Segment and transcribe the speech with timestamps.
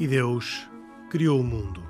[0.00, 0.64] E Deus
[1.10, 1.82] criou o mundo.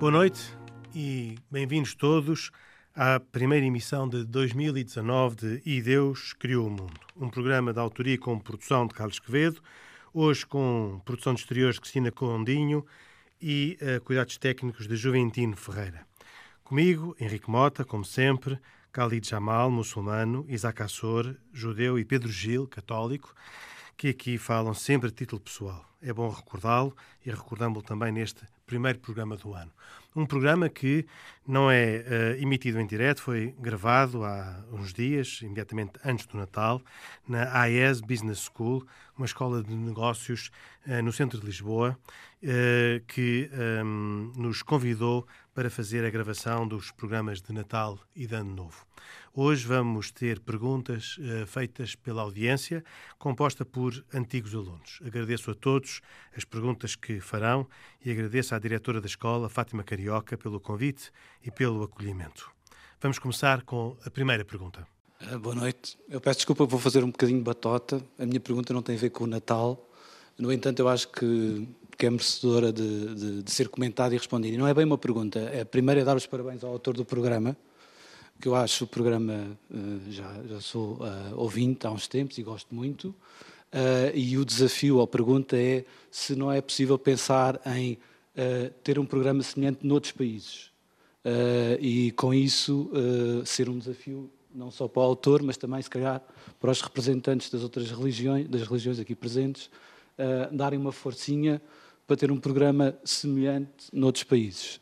[0.00, 0.52] Boa noite
[0.92, 2.50] e bem-vindos todos
[2.96, 8.18] à primeira emissão de 2019 de E Deus Criou o Mundo, um programa de autoria
[8.18, 9.62] com produção de Carlos Quevedo,
[10.12, 12.84] hoje com produção de exteriores de Cristina Condinho
[13.42, 16.06] e uh, cuidados técnicos de Juventino Ferreira.
[16.62, 18.58] Comigo, Henrique Mota, como sempre,
[18.92, 23.34] Khalid Jamal, muçulmano, Isaac Assor, judeu e Pedro Gil, católico,
[23.96, 25.84] que aqui falam sempre a título pessoal.
[26.00, 29.70] É bom recordá-lo e recordamos-lo também neste primeiro programa do ano.
[30.14, 31.06] Um programa que
[31.46, 32.04] não é
[32.36, 36.82] uh, emitido em direto, foi gravado há uns dias, imediatamente antes do Natal,
[37.26, 40.50] na AES Business School, uma escola de negócios
[40.86, 41.98] uh, no centro de Lisboa,
[42.42, 43.50] uh, que
[43.84, 48.86] um, nos convidou para fazer a gravação dos programas de Natal e de Ano Novo.
[49.34, 52.82] Hoje vamos ter perguntas uh, feitas pela audiência,
[53.18, 55.00] composta por antigos alunos.
[55.04, 56.00] Agradeço a todos
[56.36, 57.66] as perguntas que farão
[58.04, 61.10] e agradeço à diretora da escola, Fátima Carioca, pelo convite
[61.42, 62.50] e pelo acolhimento.
[63.00, 64.86] Vamos começar com a primeira pergunta.
[65.20, 65.98] Uh, boa noite.
[66.08, 68.02] Eu peço desculpa, vou fazer um bocadinho batota.
[68.18, 69.88] A minha pergunta não tem a ver com o Natal.
[70.38, 74.54] No entanto, eu acho que, que é merecedora de, de, de ser comentada e respondida.
[74.54, 75.40] E não é bem uma pergunta.
[75.60, 77.56] A primeira é dar os parabéns ao autor do programa
[78.42, 82.42] que eu acho o programa, eh, já, já sou uh, ouvinte há uns tempos e
[82.42, 87.92] gosto muito, uh, e o desafio ou pergunta é se não é possível pensar em
[87.92, 90.72] uh, ter um programa semelhante noutros países.
[91.80, 92.90] e com isso
[93.44, 96.20] ser um desafio não só para o autor, mas também, se calhar,
[96.60, 99.70] para os representantes das outras religiões, das religiões aqui presentes,
[100.50, 101.62] darem uma forcinha
[102.06, 104.80] para ter um programa semelhante noutros países.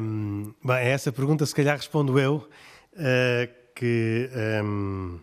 [0.00, 2.48] Um, bem, essa pergunta se calhar respondo eu,
[2.92, 4.28] uh, que
[4.62, 5.18] um,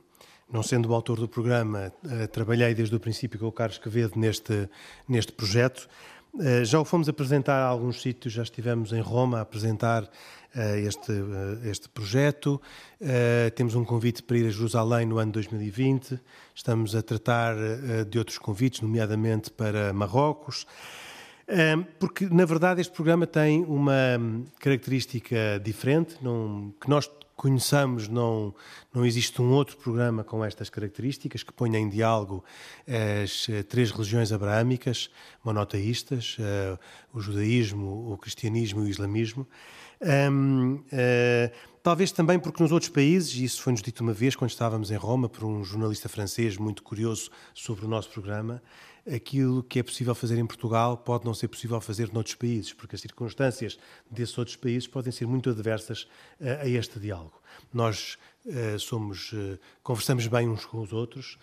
[0.52, 4.18] não sendo o autor do programa, uh, trabalhei desde o princípio com o Carlos Quevedo
[4.18, 4.70] neste,
[5.08, 5.88] neste projeto.
[6.34, 10.10] Uh, já o fomos apresentar a alguns sítios, já estivemos em Roma a apresentar
[10.54, 11.12] este,
[11.64, 12.62] este projeto.
[13.56, 16.20] temos um convite para ir a Jerusalém no ano 2020.
[16.54, 17.56] Estamos a tratar
[18.10, 20.66] de outros convites, nomeadamente para Marrocos.
[22.00, 24.20] Porque, na verdade, este programa tem uma
[24.60, 27.10] característica diferente, não, que nós
[27.42, 28.54] conheçamos, não,
[28.94, 32.46] não existe um outro programa com estas características que ponha em diálogo
[32.88, 35.10] as eh, três religiões abraâmicas,
[35.44, 36.38] monoteístas,
[37.12, 39.48] o judaísmo, o cristianismo e o islamismo.
[40.02, 41.52] Um, uh, eh,
[41.84, 44.96] talvez também porque nos outros países, e isso foi-nos dito uma vez quando estávamos em
[44.96, 48.62] Roma por um jornalista francês muito curioso sobre o nosso programa,
[49.10, 52.96] aquilo que é possível fazer em Portugal pode não ser possível fazer noutros países, porque
[52.96, 53.80] as circunstâncias
[54.10, 56.04] desses outros países podem ser muito adversas
[56.40, 57.42] uh, a este diálogo.
[57.74, 61.38] Nós uh, somos, uh, conversamos bem uns com os outros,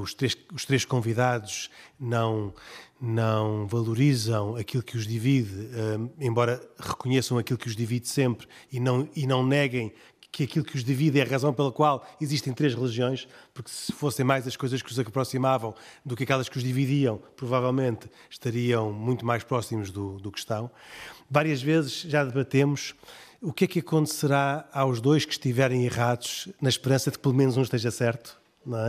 [0.00, 2.52] os, três, os três convidados não,
[3.00, 5.68] não valorizam aquilo que os divide,
[6.18, 9.92] embora reconheçam aquilo que os divide sempre e não, e não neguem
[10.30, 13.92] que aquilo que os divide é a razão pela qual existem três religiões, porque se
[13.92, 15.74] fossem mais as coisas que os aproximavam
[16.04, 20.70] do que aquelas que os dividiam, provavelmente estariam muito mais próximos do, do que estão.
[21.30, 22.94] Várias vezes já debatemos
[23.40, 27.34] o que é que acontecerá aos dois que estiverem errados, na esperança de que pelo
[27.34, 28.38] menos um esteja certo.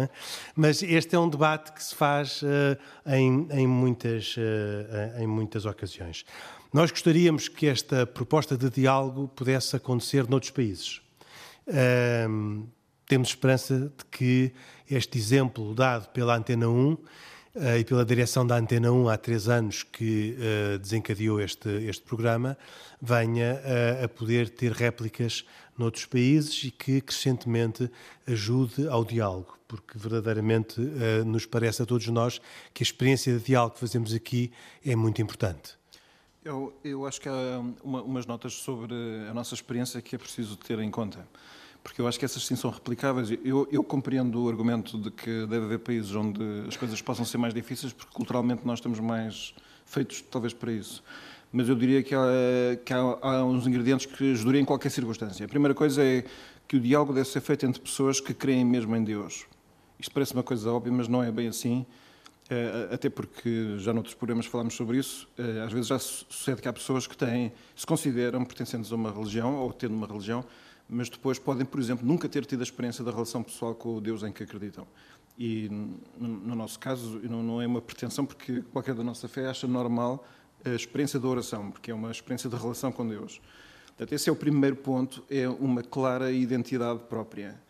[0.02, 0.10] É?
[0.56, 5.66] Mas este é um debate que se faz uh, em, em, muitas, uh, em muitas
[5.66, 6.26] ocasiões.
[6.74, 11.02] Nós gostaríamos que esta proposta de diálogo pudesse acontecer noutros países
[13.10, 14.54] temos esperança de que
[14.90, 17.00] este exemplo dado pela Antena 1 uh,
[17.56, 22.04] eh, e pela direção da Antena 1 há três anos que uh, desencadeou este, este
[22.04, 22.56] programa
[23.02, 25.44] venha uh, a poder ter réplicas
[25.76, 27.90] noutros países e que crescentemente
[28.28, 30.80] ajude ao diálogo, porque verdadeiramente
[31.26, 32.42] nos parece a todos nós
[32.74, 34.52] que a experiência de diálogo que fazemos aqui
[34.86, 35.80] é muito importante.
[36.44, 38.94] Eu, eu acho que há uma, umas notas sobre
[39.30, 41.26] a nossa experiência que é preciso ter em conta
[41.84, 43.32] porque eu acho que essas sim são replicáveis.
[43.44, 47.38] Eu, eu, compreendo o argumento de que deve haver países onde as coisas possam ser
[47.38, 49.54] mais difíceis, porque culturalmente nós estamos mais
[49.86, 51.04] feitos, talvez, para isso.
[51.52, 52.22] Mas eu diria que há,
[52.86, 55.46] que há, há uns ingredientes que ajudariam em qualquer circunstância.
[55.46, 56.24] A primeira coisa é
[56.68, 59.46] que o diálogo deve ser feito entre pessoas que creem mesmo em Deus.
[60.00, 61.86] Isto parece uma coisa óbvia, mas não é bem assim.
[62.50, 66.68] Eh, até porque já noutros programas falámos sobre isso, eh, às vezes já sucede que
[66.68, 70.44] há pessoas que têm, se consideram pertencentes a uma religião ou tendo uma religião,
[70.90, 74.02] mas depois podem, por exemplo, nunca ter tido a experiência da relação pessoal com o
[74.02, 74.88] Deus em que acreditam.
[75.38, 75.70] E
[76.18, 80.26] no nosso caso, não é uma pretensão, porque qualquer da nossa fé acha normal
[80.66, 83.40] a experiência da oração, porque é uma experiência de relação com Deus.
[83.88, 87.62] Portanto, esse é o primeiro ponto, é uma clara identidade própria.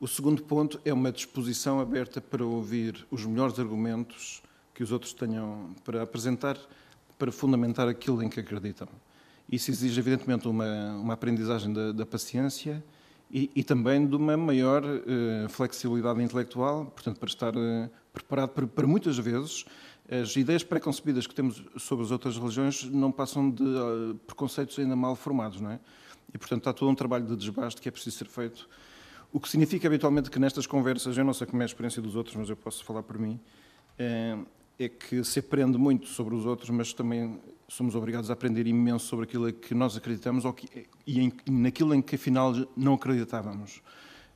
[0.00, 4.40] O segundo ponto é uma disposição aberta para ouvir os melhores argumentos
[4.72, 6.56] que os outros tenham para apresentar,
[7.18, 8.88] para fundamentar aquilo em que acreditam.
[9.50, 12.84] Isso exige, evidentemente, uma, uma aprendizagem da, da paciência
[13.30, 18.66] e, e, também de uma maior uh, flexibilidade intelectual, portanto, para estar uh, preparado para,
[18.66, 19.64] para, muitas vezes
[20.10, 24.96] as ideias preconcebidas que temos sobre as outras religiões não passam de uh, preconceitos ainda
[24.96, 25.80] mal formados, não é?
[26.32, 28.68] E, portanto, está todo um trabalho de desbaste que é preciso ser feito.
[29.32, 32.16] O que significa habitualmente que nestas conversas, eu não sei como é a experiência dos
[32.16, 33.38] outros, mas eu posso falar por mim,
[33.98, 39.06] é que se aprende muito sobre os outros, mas também somos obrigados a aprender imenso
[39.06, 43.82] sobre aquilo que nós acreditamos ou que, e, em, naquilo em que afinal não acreditávamos.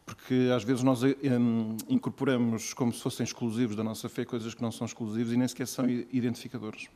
[0.04, 4.60] Porque às vezes nós um, incorporamos como se fossem exclusivos da nossa fé coisas que
[4.60, 6.88] não são exclusivos e nem sequer são identificadores.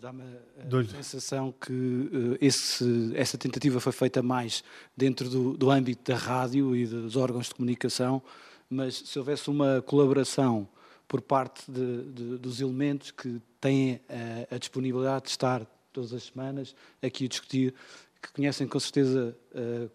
[0.00, 4.64] Dá-me a sensação que uh, esse, essa tentativa foi feita mais
[4.96, 8.22] dentro do, do âmbito da rádio e dos órgãos de comunicação,
[8.70, 10.66] mas se houvesse uma colaboração
[11.10, 16.22] por parte de, de, dos elementos que têm a, a, disponibilidade de estar todas as
[16.22, 16.72] semanas
[17.02, 17.74] aqui a discutir,
[18.22, 19.90] que conhecem com certeza uh,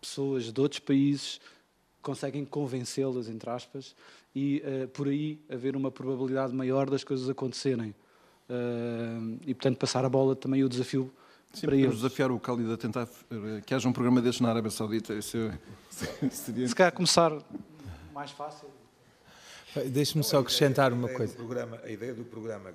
[0.00, 1.40] pessoas de outros países,
[2.00, 3.96] conseguem convencê-las, entre aspas,
[4.36, 7.92] e uh, por aí haver uma probabilidade maior das coisas acontecerem.
[8.48, 11.12] Uh, e, portanto, passar a bola também o desafio
[11.52, 11.96] Sim, para eles.
[11.96, 13.08] desafiar o Khalid a tentar
[13.66, 15.12] que haja um programa destes na Arábia Saudita.
[15.12, 15.38] Isso
[16.30, 16.68] seria...
[16.68, 17.36] Se calhar começar
[18.14, 18.68] mais fácil.
[19.86, 21.34] Deixe-me só acrescentar uma coisa.
[21.34, 22.72] Programa, a ideia do programa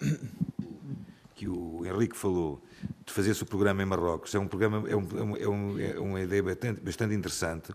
[1.35, 2.59] que o Henrique falou,
[3.05, 6.21] de fazer-se o programa em Marrocos, é, um programa, é, um, é, um, é uma
[6.21, 7.73] ideia bastante, bastante interessante,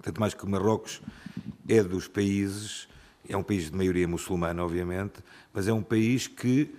[0.00, 1.02] tanto mais que Marrocos
[1.68, 2.88] é dos países,
[3.28, 5.22] é um país de maioria muçulmana, obviamente,
[5.52, 6.74] mas é um país que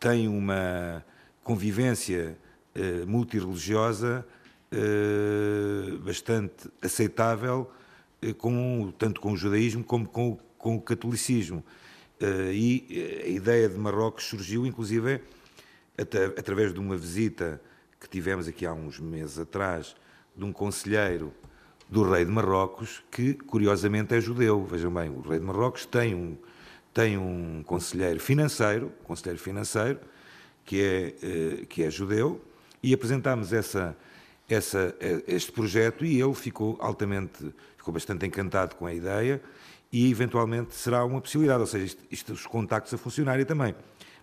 [0.00, 1.04] tem uma
[1.44, 2.36] convivência
[2.74, 4.26] eh, multirreligiosa
[4.72, 7.70] eh, bastante aceitável,
[8.20, 11.62] eh, com, tanto com o judaísmo como com o com o catolicismo.
[12.18, 15.20] Eh, e eh, a ideia de Marrocos surgiu, inclusive,
[16.38, 17.60] através de uma visita
[18.00, 19.94] que tivemos aqui há uns meses atrás,
[20.34, 21.34] de um conselheiro
[21.86, 24.64] do rei de Marrocos, que curiosamente é judeu.
[24.64, 26.38] Vejam bem, o rei de Marrocos tem um,
[26.94, 30.00] tem um conselheiro financeiro, conselheiro financeiro,
[30.64, 32.40] que é, eh, que é judeu,
[32.82, 33.94] e apresentámos essa,
[34.48, 34.96] essa,
[35.26, 39.42] este projeto e ele ficou altamente, ficou bastante encantado com a ideia
[39.94, 43.76] e eventualmente será uma possibilidade, ou seja, isto, isto os contactos a funcionarem também.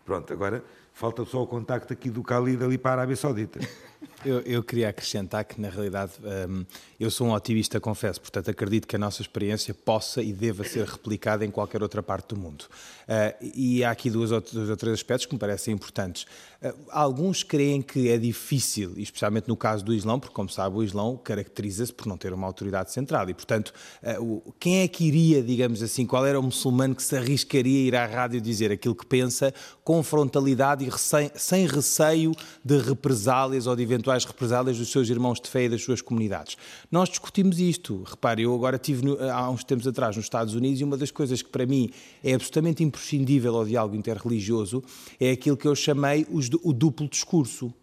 [0.04, 0.62] Pronto, agora
[0.94, 3.58] falta só o contacto aqui do Khalid ali para a Arábia Saudita.
[4.26, 6.14] Eu, eu, queria acrescentar que, na realidade,
[6.48, 6.64] um,
[7.00, 10.86] eu sou um otimista, confesso, portanto, acredito que a nossa experiência possa e deva ser
[10.86, 12.66] replicada em qualquer outra parte do mundo.
[13.08, 16.28] Uh, e há aqui dois ou, dois ou três aspectos que me parecem importantes.
[16.64, 20.84] Uh, alguns creem que é difícil, especialmente no caso do Islão, porque, como sabe, o
[20.84, 23.74] Islão caracteriza-se por não ter uma autoridade central e, portanto,
[24.20, 27.88] o, quem é que iria, digamos assim, qual era o muçulmano que se arriscaria a
[27.88, 29.54] ir à rádio dizer aquilo que pensa
[29.84, 30.92] com frontalidade e
[31.36, 32.32] sem receio
[32.64, 36.58] de represálias ou de eventuais represálias dos seus irmãos de fé e das suas comunidades.
[36.92, 38.04] Nós discutimos isto.
[38.04, 41.12] Repare, eu agora estive no, há uns tempos atrás nos Estados Unidos e uma das
[41.12, 41.90] coisas que para mim
[42.24, 44.84] é absolutamente imprescindível ao diálogo interreligioso
[45.20, 47.74] é aquilo que eu chamei os, o duplo discurso.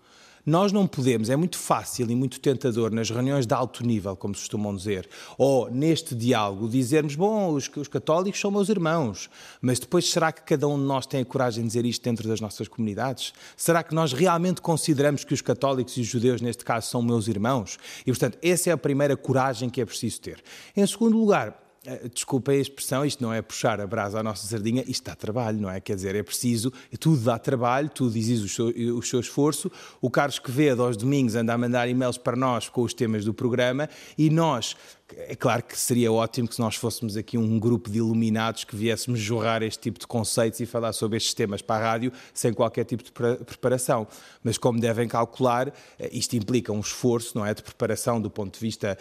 [0.48, 4.34] Nós não podemos, é muito fácil e muito tentador nas reuniões de alto nível, como
[4.34, 5.06] se costumam dizer,
[5.36, 9.28] ou neste diálogo, dizermos: bom, os, os católicos são meus irmãos,
[9.60, 12.26] mas depois será que cada um de nós tem a coragem de dizer isto dentro
[12.26, 13.34] das nossas comunidades?
[13.58, 17.28] Será que nós realmente consideramos que os católicos e os judeus, neste caso, são meus
[17.28, 17.78] irmãos?
[18.06, 20.42] E, portanto, essa é a primeira coragem que é preciso ter.
[20.74, 24.46] Em segundo lugar, eh, desculpem a expressão, isto não é puxar a brasa à nossa
[24.46, 25.80] sardinha, isto dá trabalho, não é?
[25.80, 29.72] Quer dizer, é preciso, tudo dá trabalho, tudo exige o seu, o seu esforço.
[29.98, 33.32] O Carlos Quevedo, aos domingos, anda a mandar e-mails para nós com os temas do
[33.32, 34.76] programa e nós
[35.16, 39.18] é claro que seria ótimo que nós fôssemos aqui um grupo de iluminados que viéssemos
[39.18, 42.84] jorrar este tipo de conceitos e falar sobre estes temas para a rádio sem qualquer
[42.84, 44.06] tipo de preparação.
[44.42, 48.54] Mas como devem calcular, eh, isto implica um esforço, não é, de preparação do ponto
[48.54, 48.98] de vista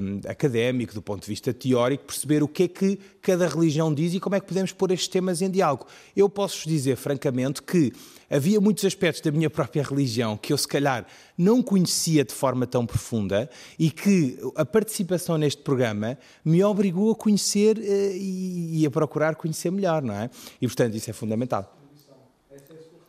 [0.00, 3.94] um, eh, académico, do ponto de vista teórico, perceber o que é que cada religião
[3.94, 5.86] diz e como é que podemos pôr estes temas em diálogo.
[6.16, 7.92] Eu posso dizer, francamente, que
[8.28, 11.06] havia muitos aspectos da minha própria religião que eu, se calhar,
[11.36, 17.14] não conhecia de forma tão profunda e que a participação neste programa me obrigou a
[17.14, 20.30] conhecer uh, e, e, a procurar conhecer melhor, não é?
[20.60, 21.78] E, portanto, isso é fundamental.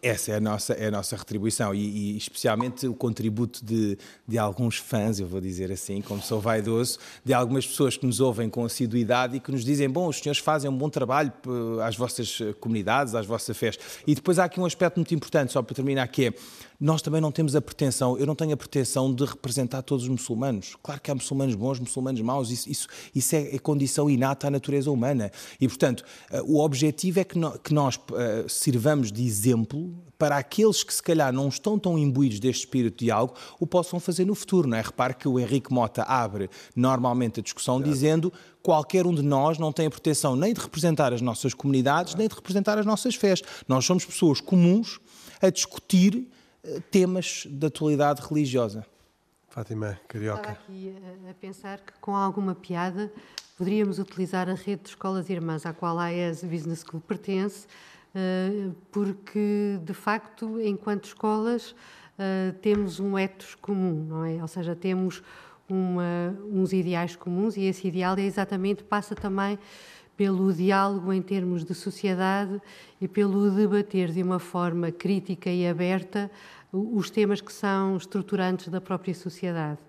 [0.03, 4.37] essa é a nossa, é a nossa retribuição e, e especialmente o contributo de, de
[4.37, 8.49] alguns fãs, eu vou dizer assim, como sou vaidoso, de algumas pessoas que nos ouvem
[8.49, 11.95] com assiduidade e que nos dizem: Bom, os senhores fazem um bom trabalho eh, às
[11.95, 13.79] vossas comunidades, às vossas fés.
[14.05, 16.33] E depois há aqui um aspecto muito importante, só para terminar, que é
[16.79, 20.09] nós também não temos a pretensão, eu não tenho a pretensão de representar todos os
[20.09, 20.75] muçulmanos.
[20.83, 24.51] Claro que há muçulmanos bons, muçulmanos maus, isso, isso, isso é, é, condição inata à
[24.51, 25.31] natureza humana.
[25.59, 30.37] E, portanto, uh, o objetivo é que, no, que nós uh, sirvamos de exemplo para
[30.37, 34.25] aqueles que, se calhar, não estão tão imbuídos deste espírito de diálogo, o possam fazer
[34.25, 34.67] no futuro.
[34.67, 34.81] Não é?
[34.81, 37.91] Repare que o Henrique Mota abre normalmente a discussão claro.
[37.91, 42.13] dizendo qualquer um de nós não tem a proteção nem de representar as nossas comunidades,
[42.13, 42.19] claro.
[42.19, 43.41] nem de representar as nossas fés.
[43.67, 44.99] Nós somos pessoas comuns
[45.41, 46.27] a discutir
[46.91, 48.85] temas da atualidade religiosa.
[49.49, 50.41] Fátima Carioca.
[50.41, 50.93] Estava aqui
[51.29, 53.11] a, pensar que com alguma piada
[53.57, 57.65] poderíamos utilizar a rede de escolas irmãs à qual a AES Business School pertence,
[58.13, 61.73] eh, porque de facto, enquanto escolas,
[62.19, 64.41] eh, temos um ethos comum, não é?
[64.41, 65.23] Ou seja, temos
[65.69, 69.57] uma, uns ideais comuns e esse ideal é exatamente passa também
[70.15, 72.61] pelo diálogo em termos de sociedade
[72.99, 76.31] e pelo debater de uma forma crítica e aberta
[76.71, 79.79] os temas que são estruturantes da própria sociedade.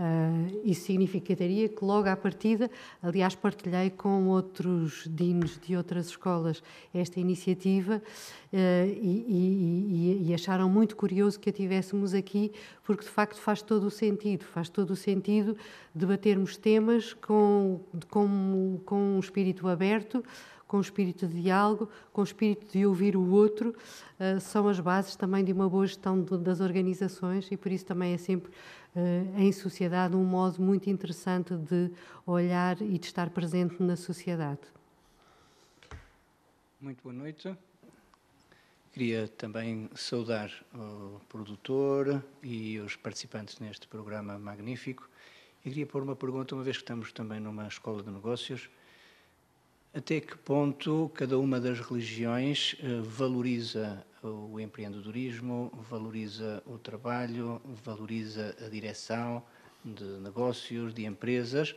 [0.00, 2.70] Uh, isso significaria que logo à partida,
[3.02, 6.62] aliás, partilhei com outros dinos de outras escolas
[6.94, 7.96] esta iniciativa
[8.50, 12.50] uh, e, e, e, acharam muito curioso que a tivéssemos aqui,
[12.82, 15.54] porque de facto faz todo o sentido, faz todo o sentido
[15.94, 20.24] debatermos temas com, com, com um espírito aberto,
[20.66, 23.74] com o espírito de diálogo, com o espírito de ouvir o outro,
[24.18, 28.14] uh, são as bases também de uma boa gestão das organizações e por isso também
[28.14, 28.50] é sempre
[29.36, 31.90] em sociedade um modo muito interessante de
[32.26, 34.60] olhar e de estar presente na sociedade.
[36.80, 37.54] Muito boa noite.
[38.92, 45.08] Queria também saudar o produtor e os participantes neste programa magnífico.
[45.64, 48.68] E queria pôr uma pergunta, uma vez que estamos também numa escola de negócios,
[49.94, 58.54] até que ponto cada uma das religiões eh, valoriza o empreendedorismo, valoriza o trabalho, valoriza
[58.64, 59.42] a direção
[59.84, 61.74] de negócios, de empresas,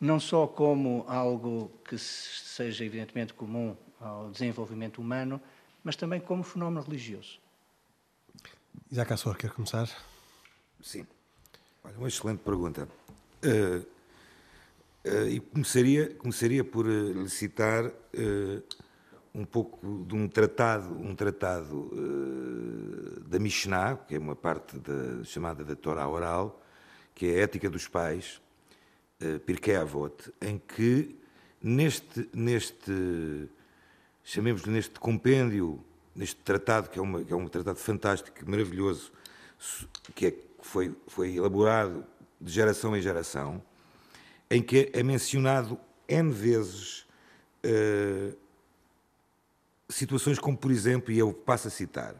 [0.00, 5.40] não só como algo que seja evidentemente comum ao desenvolvimento humano,
[5.82, 7.40] mas também como fenómeno religioso.
[8.90, 9.88] Isaac Assor, quer começar?
[10.80, 11.06] Sim.
[11.82, 12.88] Olha, uma excelente pergunta.
[13.42, 13.98] Uh,
[15.08, 18.62] Uh, e começaria, começaria por uh, lhe citar uh,
[19.38, 21.90] um pouco de um tratado, um tratado
[23.28, 26.60] da Mishnah, que é uma parte da, chamada da Torá oral,
[27.14, 28.40] que é a Ética dos Pais,
[29.22, 31.16] uh, Pirkei Avot, em que
[31.62, 33.48] neste, neste
[34.24, 35.84] chamemos-lhe neste compêndio,
[36.16, 39.12] neste tratado, que é, uma, que é um tratado fantástico, maravilhoso,
[40.16, 42.04] que é, foi, foi elaborado
[42.40, 43.62] de geração em geração,
[44.50, 45.78] em que é mencionado
[46.08, 47.06] N vezes
[47.64, 48.47] uh,
[49.88, 52.14] situações como, por exemplo, e eu passo a citar,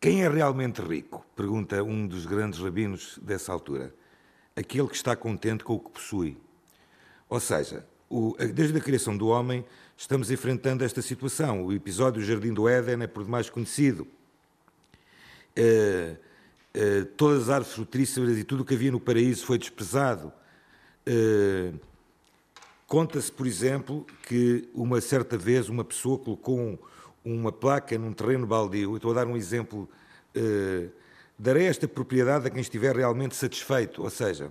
[0.00, 1.26] quem é realmente rico?
[1.34, 3.92] Pergunta um dos grandes rabinos dessa altura.
[4.54, 6.38] Aquele que está contente com o que possui.
[7.28, 9.64] Ou seja, o, desde a criação do homem,
[9.96, 11.64] estamos enfrentando esta situação.
[11.64, 14.06] O episódio do Jardim do Éden é por demais conhecido.
[15.58, 16.16] Uh,
[16.76, 20.32] uh, todas as árvores frutríferas e tudo o que havia no paraíso foi desprezado.
[21.06, 21.78] Uh,
[22.88, 26.78] Conta-se, por exemplo, que uma certa vez uma pessoa colocou um,
[27.22, 29.86] uma placa num terreno baldio, estou a dar um exemplo,
[30.34, 30.90] uh,
[31.38, 34.50] darei esta propriedade a quem estiver realmente satisfeito, ou seja,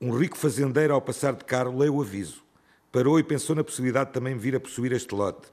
[0.00, 2.42] um rico fazendeiro ao passar de carro leu o aviso,
[2.90, 5.46] parou e pensou na possibilidade de também vir a possuir este lote,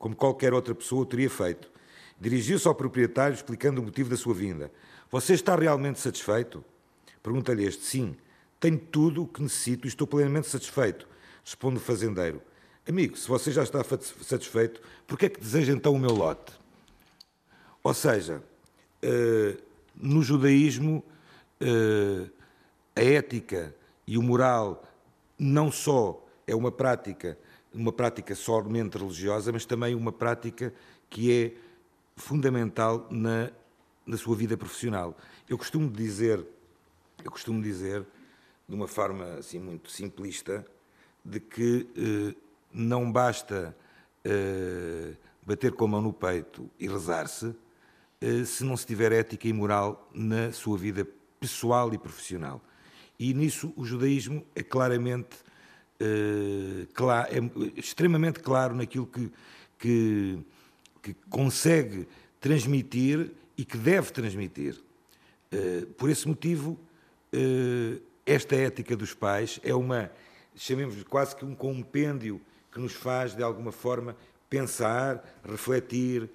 [0.00, 1.70] como qualquer outra pessoa o teria feito.
[2.20, 4.72] Dirigiu-se ao proprietário explicando o motivo da sua vinda.
[5.08, 6.64] Você está realmente satisfeito?
[7.22, 8.16] Pergunta-lhe este, sim.
[8.58, 11.11] Tenho tudo o que necessito e estou plenamente satisfeito,
[11.44, 12.42] responde o fazendeiro.
[12.88, 16.52] Amigo, se você já está satisfeito, por que é que deseja então o meu lote?
[17.82, 18.42] Ou seja,
[19.04, 19.62] uh,
[19.94, 21.04] no judaísmo,
[21.60, 22.30] uh,
[22.94, 23.74] a ética
[24.06, 24.84] e o moral
[25.38, 27.38] não só é uma prática,
[27.72, 30.72] uma prática somente religiosa, mas também uma prática
[31.08, 31.52] que é
[32.16, 33.50] fundamental na,
[34.06, 35.16] na sua vida profissional.
[35.48, 36.44] Eu costumo dizer,
[37.24, 38.04] eu costumo dizer
[38.68, 40.64] de uma forma assim muito simplista,
[41.24, 42.34] de que eh,
[42.72, 43.76] não basta
[44.24, 45.14] eh,
[45.46, 47.54] bater com a mão no peito e rezar-se
[48.20, 51.06] eh, se não se tiver ética e moral na sua vida
[51.38, 52.60] pessoal e profissional.
[53.18, 55.36] E nisso o judaísmo é claramente
[56.00, 59.30] eh, claro, é extremamente claro naquilo que,
[59.78, 60.44] que
[61.02, 62.06] que consegue
[62.40, 64.80] transmitir e que deve transmitir.
[65.52, 66.78] Uh, por esse motivo,
[67.34, 70.10] uh, esta ética dos pais é uma,
[70.54, 72.40] chamemos quase que um compêndio
[72.70, 74.16] que nos faz, de alguma forma,
[74.48, 76.28] pensar, refletir,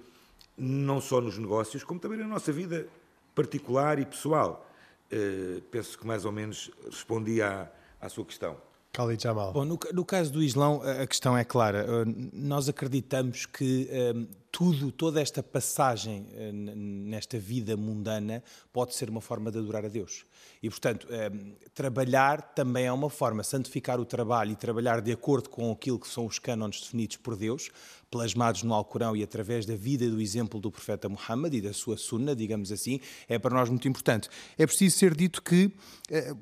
[0.56, 2.88] não só nos negócios, como também na nossa vida
[3.34, 4.66] particular e pessoal.
[5.12, 7.70] Uh, penso que mais ou menos respondi à,
[8.00, 8.56] à sua questão.
[8.92, 9.52] Khalid Jamal.
[9.52, 11.86] Bom, no, no, caso do Islão, a questão é clara.
[12.32, 19.20] Nós acreditamos que um, tudo, toda esta passagem uh, nesta vida mundana pode ser uma
[19.20, 20.24] forma de adorar a Deus.
[20.62, 25.48] E, portanto, um, trabalhar também é uma forma, santificar o trabalho e trabalhar de acordo
[25.48, 27.70] com aquilo que são os cânones definidos por Deus,
[28.10, 31.72] plasmados no Alcorão e através da vida e do exemplo do profeta Muhammad e da
[31.72, 34.28] sua sunna, digamos assim, é para nós muito importante.
[34.56, 35.70] É preciso ser dito que
[36.10, 36.34] eh,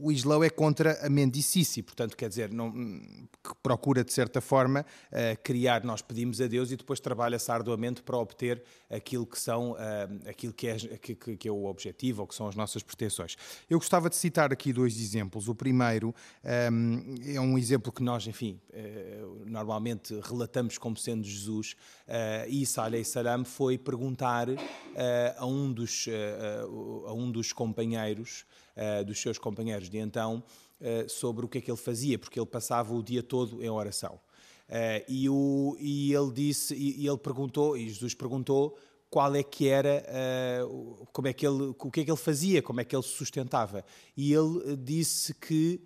[0.00, 4.84] o Islão é contra a mendicice, portanto, quer dizer, não, que procura, de certa forma,
[5.10, 9.76] eh, criar, nós pedimos a Deus e depois trabalha-se arduamente para obter aquilo que são,
[9.78, 13.36] eh, aquilo que é, que, que é o objetivo ou que são as nossas pretensões.
[13.68, 15.48] Eu gostava de citar aqui dois exemplos.
[15.48, 18.60] O primeiro é um exemplo que nós, enfim,
[19.46, 21.76] normalmente relatamos como sendo Jesus,
[22.08, 24.58] uh, Isa salam foi perguntar uh,
[25.36, 26.06] a, um dos,
[27.06, 28.44] a um dos companheiros,
[29.06, 30.42] dos seus companheiros de então,
[31.08, 34.18] sobre o que é que ele fazia, porque ele passava o dia todo em oração.
[35.08, 38.76] E, o, e ele disse, e, e ele perguntou, e Jesus perguntou
[39.10, 40.04] qual é que era,
[41.12, 43.10] como é que ele, o que é que ele fazia, como é que ele se
[43.10, 43.84] sustentava.
[44.16, 45.80] E ele disse que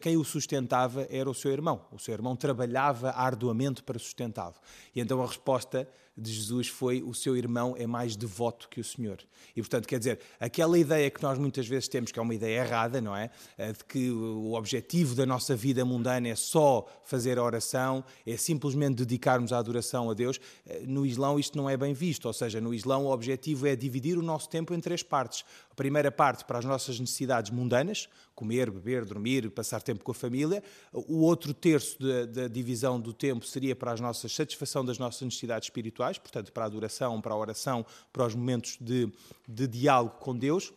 [0.00, 1.86] quem o sustentava era o seu irmão.
[1.92, 4.54] O seu irmão trabalhava arduamente para sustentá-lo.
[4.94, 8.84] E então a resposta de Jesus foi: o seu irmão é mais devoto que o
[8.84, 9.18] Senhor.
[9.54, 12.60] E portanto, quer dizer, aquela ideia que nós muitas vezes temos, que é uma ideia
[12.60, 13.30] errada, não é?
[13.58, 18.96] De que o objetivo da nossa vida mundana é só fazer a oração, é simplesmente
[18.96, 20.40] dedicarmos a adoração a Deus.
[20.86, 24.18] No Islão isto não é bem visto, ou seja, no Islão o objetivo é dividir
[24.18, 25.44] o nosso tempo em três partes.
[25.70, 30.14] A primeira parte para as nossas necessidades mundanas, comer, beber, dormir, passar tempo com a
[30.14, 30.62] família.
[30.92, 36.05] O outro terço da divisão do tempo seria para a satisfação das nossas necessidades espirituais
[36.16, 39.12] portanto, para a adoração, para a oração, para os momentos de,
[39.48, 40.72] de diálogo com Deus.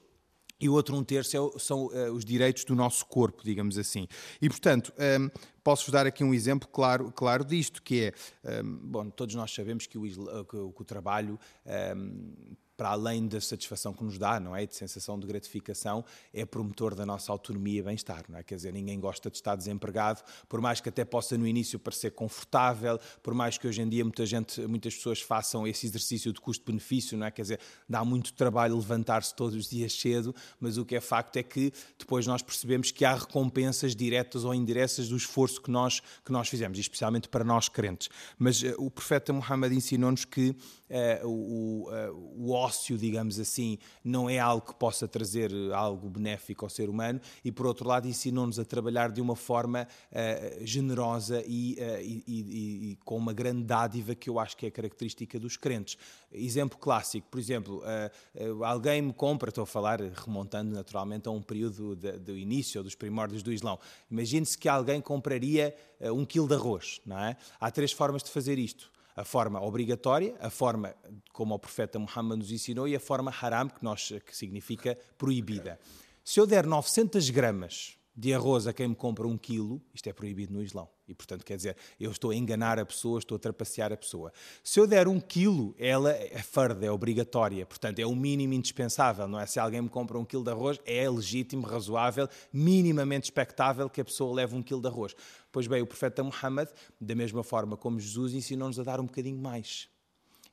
[0.62, 4.08] E o outro um terço é são uh, os direitos do nosso corpo, digamos assim.
[4.42, 5.30] E, portanto, ehm,
[5.64, 8.14] posso-vos dar aqui um exemplo claro, claro disto, que é,
[8.44, 10.04] ehm, bom, todos nós sabemos que o,
[10.46, 12.34] que o, trabalho ehm,
[12.80, 14.66] para além da satisfação que nos dá, não é?
[14.66, 18.44] De sensação de gratificação, é promotor da nossa autonomia e bem-estar, não é?
[18.44, 22.12] Quer dizer, ninguém gosta de estar desempregado, por mais que até possa no início parecer
[22.12, 26.40] confortável, por mais que hoje em dia muita gente, muitas pessoas façam esse exercício de
[26.40, 27.32] custo-benefício, não é?
[27.32, 31.36] Quer dizer, dá muito trabalho levantar-se todos os dias cedo, mas o que é facto
[31.36, 36.02] é que depois nós percebemos que há recompensas diretas ou indiretas do esforço que nós,
[36.24, 38.08] que nós fizemos, especialmente para nós crentes.
[38.38, 44.30] Mas uh, o profeta Muhammad ensinou-nos que uh, o, uh, o ócio, digamos assim, não
[44.30, 48.60] é algo que possa trazer algo benéfico ao ser humano e, por outro lado, ensinou-nos
[48.60, 53.64] a trabalhar de uma forma uh, generosa e, uh, e, e, e, com uma grande
[53.64, 55.98] dádiva que eu acho que é característica dos crentes.
[56.32, 61.42] Exemplo clássico, por exemplo, uh, alguém me compra, estou a falar remontando naturalmente a um
[61.42, 63.80] período do início, dos primórdios do Islão.
[64.12, 65.76] Imagine-se que alguém compraria
[66.14, 67.36] um quilo de arroz, não é?
[67.60, 70.96] Há três formas de fazer isto a forma obrigatória, a forma
[71.34, 75.78] como o profeta Muhammad nos ensinou e a forma haram, que, nós, que significa proibida.
[76.24, 80.14] Se eu der 900 gramas de arroz a quem me compra um quilo, isto é
[80.14, 80.90] proibido no Islão.
[81.08, 84.32] E, portanto, quer dizer, eu estou a enganar a pessoa, estou a trapacear a pessoa.
[84.64, 87.66] Se eu der um quilo, ela é farda, é obrigatória.
[87.66, 89.46] Portanto, é o mínimo indispensável, não é?
[89.46, 94.06] Se alguém me compra um quilo de arroz, é legítimo, razoável, minimamente expectável que a
[94.06, 95.16] pessoa leve um quilo de arroz.
[95.52, 96.70] Pois bem, o profeta Muhammad,
[97.02, 99.90] da mesma forma como Jesus, ensinou-nos a dar um bocadinho mais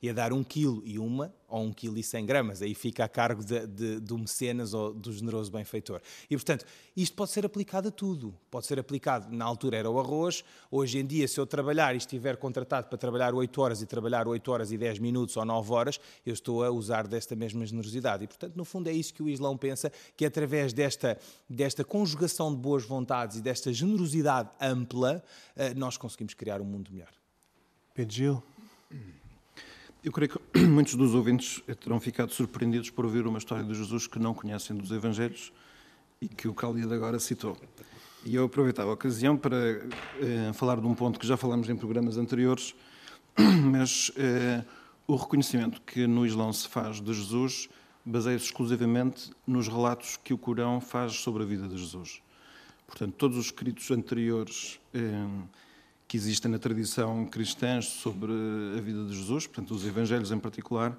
[0.01, 2.61] e a dar um quilo e uma ou um quilo e cem gramas.
[2.61, 6.01] Aí fica a cargo de, de, do mecenas ou do generoso benfeitor.
[6.29, 8.37] E, portanto, isto pode ser aplicado a tudo.
[8.51, 11.97] Pode ser aplicado, na altura era o arroz, hoje em dia, se eu trabalhar e
[11.97, 15.73] estiver contratado para trabalhar 8 horas e trabalhar 8 horas e 10 minutos ou 9
[15.73, 18.25] horas, eu estou a usar desta mesma generosidade.
[18.25, 21.17] E, portanto, no fundo é isso que o Islão pensa, que através desta,
[21.49, 25.23] desta conjugação de boas vontades e desta generosidade ampla,
[25.55, 27.11] eh, nós conseguimos criar um mundo melhor.
[27.93, 28.43] Pedro Gil.
[30.07, 34.07] Eu creio que muitos dos ouvintes terão ficado surpreendidos por ouvir uma história de Jesus
[34.07, 35.51] que não conhecem dos Evangelhos
[36.21, 37.57] e que o Cálida agora citou.
[38.23, 39.57] E eu aproveitava a ocasião para
[40.21, 42.73] eh, falar de um ponto que já falamos em programas anteriores,
[43.69, 44.63] mas eh,
[45.05, 47.67] o reconhecimento que no Islão se faz de Jesus
[48.05, 52.21] baseia-se exclusivamente nos relatos que o Corão faz sobre a vida de Jesus.
[52.87, 55.27] Portanto, todos os escritos anteriores eh,
[56.07, 58.31] que existem na tradição cristã sobre
[58.77, 60.97] a vida de Jesus, portanto, os evangelhos em particular,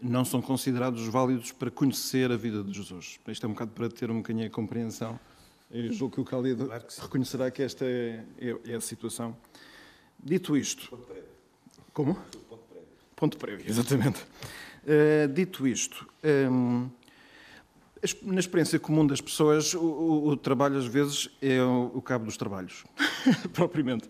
[0.00, 3.18] não são considerados válidos para conhecer a vida de Jesus.
[3.26, 5.18] Isto é um bocado para ter um bocadinho a compreensão.
[5.70, 9.36] Eu julgo que o Khalid claro que reconhecerá que esta é, é, é, a situação.
[10.22, 10.88] Dito isto.
[10.88, 11.24] Ponto prévio.
[11.92, 12.14] Como?
[12.14, 12.88] Ponto prévio.
[13.16, 14.22] Ponto prévio, exatamente.
[14.84, 16.06] Uh, dito isto.
[16.22, 16.88] Um,
[18.22, 22.26] na experiência comum das pessoas, o, o, o trabalho às vezes é o, o cabo
[22.26, 22.84] dos trabalhos,
[23.54, 24.08] propriamente.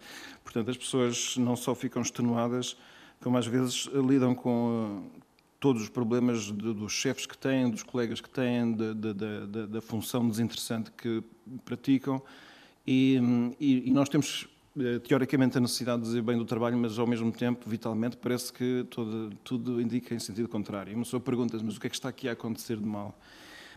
[0.55, 2.77] Portanto, as pessoas não só ficam extenuadas,
[3.21, 5.21] como às vezes lidam com uh,
[5.59, 9.81] todos os problemas de, dos chefes que têm, dos colegas que têm, de, de, da
[9.81, 11.25] função desinteressante que
[11.65, 12.23] praticam.
[12.87, 13.19] E,
[13.59, 17.07] e, e nós temos uh, teoricamente a necessidade de dizer bem do trabalho, mas ao
[17.09, 20.93] mesmo tempo, vitalmente, parece que todo, tudo indica em sentido contrário.
[20.93, 23.19] E uma pessoa pergunta mas o que é que está aqui a acontecer de mal?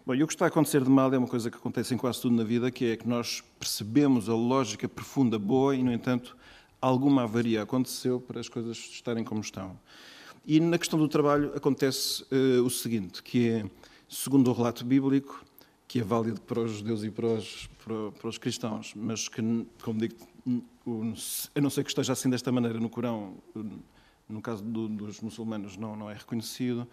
[0.05, 1.97] Bom, e o que está a acontecer de mal é uma coisa que acontece em
[1.97, 5.91] quase tudo na vida, que é que nós percebemos a lógica profunda boa e, no
[5.91, 6.37] entanto,
[6.81, 9.79] alguma avaria aconteceu para as coisas estarem como estão.
[10.45, 13.65] E na questão do trabalho acontece uh, o seguinte, que é,
[14.07, 15.43] segundo o relato bíblico,
[15.87, 19.41] que é válido para os judeus e para os, para, para os cristãos, mas que,
[19.83, 20.15] como digo,
[21.55, 23.37] a não ser que esteja assim desta maneira no Corão,
[24.27, 26.87] no caso do, dos muçulmanos não, não é reconhecido,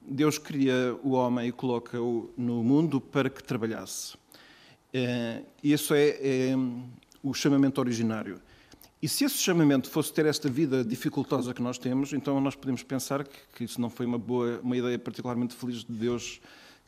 [0.00, 4.16] Deus cria o homem e coloca-o no mundo para que trabalhasse.
[4.92, 6.54] É, isso é, é,
[7.22, 8.40] o chamamento originário.
[9.02, 12.84] E se esse chamamento fosse ter esta vida dificultosa que nós temos, então nós podemos
[12.84, 16.40] pensar que, que isso não foi uma boa, uma ideia particularmente feliz de Deus,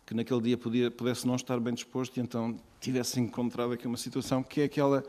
[0.06, 3.96] que naquele dia podia, pudesse não estar bem disposto e então tivesse encontrado aqui uma
[3.96, 5.02] situação que é aquela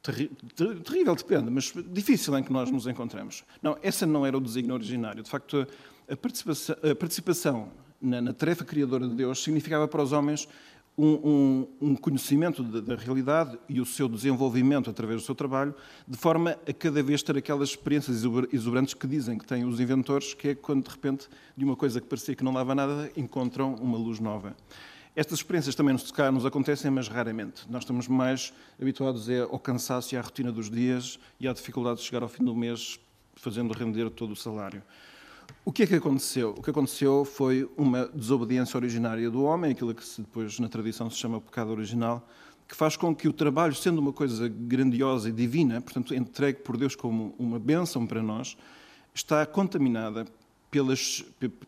[0.00, 3.42] terri, ter, terrível, depende, mas difícil em que nós nos encontramos.
[3.60, 5.24] Não, essa não era o desígnio originário.
[5.24, 5.66] De facto,
[6.08, 7.68] a participação, a participação
[8.00, 10.48] na, na, tarefa criadora de Deus significava para os homens
[10.96, 15.74] um, um, um conhecimento da, da, realidade e o seu desenvolvimento através do seu trabalho,
[16.06, 20.34] de forma a cada vez ter aquelas experiências exuberantes que dizem que têm os inventores,
[20.34, 23.74] que é quando de repente, de uma coisa que parecia que não dava nada, encontram
[23.76, 24.54] uma luz nova.
[25.14, 27.70] Estas experiências também nos, nos acontecem, mas raramente.
[27.70, 32.06] Nós estamos mais habituados ao cansaço e à rotina dos dias e à dificuldade de
[32.06, 32.98] chegar ao fim do mês
[33.34, 34.82] fazendo render todo o salário.
[35.64, 36.54] O que é que aconteceu?
[36.58, 41.16] O que aconteceu foi uma desobediência originária do homem, aquilo que depois na tradição se
[41.16, 42.28] chama pecado original,
[42.68, 46.76] que faz com que o trabalho, sendo uma coisa grandiosa e divina, portanto entregue por
[46.76, 48.56] Deus como uma bênção para nós,
[49.14, 50.26] está contaminada
[50.70, 51.24] pelas,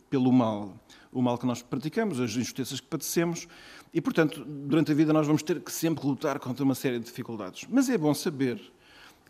[0.08, 0.74] pelo mal.
[1.12, 3.46] O mal que nós praticamos, as injustiças que padecemos,
[3.92, 7.04] e, portanto, durante a vida nós vamos ter que sempre lutar contra uma série de
[7.04, 7.64] dificuldades.
[7.70, 8.60] Mas é bom saber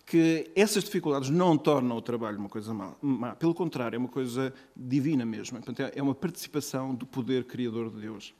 [0.06, 3.34] que essas dificuldades não tornam o trabalho uma coisa má.
[3.36, 5.58] Pelo contrário, é uma coisa divina mesmo.
[5.58, 8.34] Portanto, é, é uma participação do poder criador de Deus.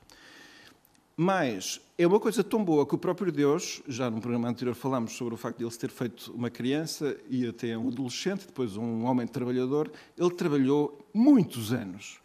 [1.16, 5.12] Mas é uma coisa tão boa que o próprio Deus, já no programa anterior falámos
[5.12, 9.04] sobre o facto de ele ter feito uma criança e até um adolescente, depois um
[9.04, 12.18] homem trabalhador, ele trabalhou muitos anos.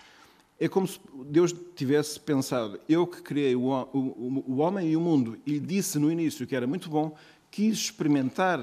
[0.60, 5.02] É como se Deus tivesse pensado, eu que criei o, o, o homem e o
[5.02, 7.16] mundo e disse no início que era muito bom,
[7.52, 8.60] quis experimentar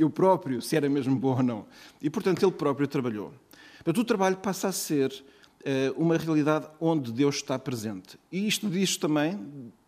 [0.00, 1.66] eu próprio, se era mesmo bom ou não.
[2.00, 3.32] E, portanto, ele próprio trabalhou.
[3.76, 8.18] Portanto, o trabalho passa a ser uh, uma realidade onde Deus está presente.
[8.32, 9.38] E isto diz também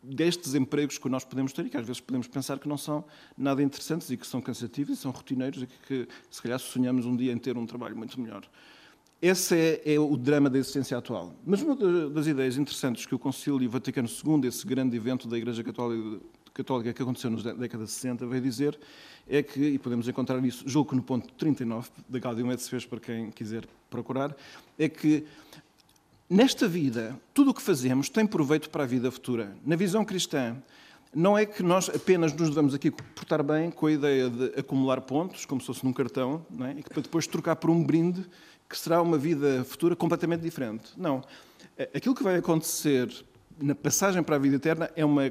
[0.02, 3.04] destes empregos que nós podemos ter e que às vezes podemos pensar que não são
[3.36, 7.16] nada interessantes e que são cansativos e são rotineiros e que, se calhar, sonhamos um
[7.16, 8.42] dia em ter um trabalho muito melhor.
[9.20, 11.32] Esse é, é, o drama da existência atual.
[11.46, 11.76] Mas uma
[12.10, 16.20] das ideias interessantes que o Concílio Vaticano II, esse grande evento da Igreja Católica,
[16.54, 18.78] Católica que aconteceu na década de 60, veio dizer
[19.28, 22.84] é que, e podemos encontrar isso, julgo que no ponto 39 da Gaudium et Spes,
[22.84, 24.36] para quem quiser procurar,
[24.78, 25.24] é que
[26.28, 29.56] nesta vida, tudo o que fazemos tem proveito para a vida futura.
[29.64, 30.56] Na visão cristã,
[31.14, 35.00] não é que nós apenas nos devemos aqui portar bem com a ideia de acumular
[35.02, 36.78] pontos, como se fosse num cartão, é?
[36.78, 38.26] e que para depois trocar por um brinde
[38.68, 40.92] que será uma vida futura completamente diferente.
[40.96, 41.22] Não.
[41.94, 43.12] Aquilo que vai acontecer
[43.60, 45.30] na passagem para a vida eterna é uma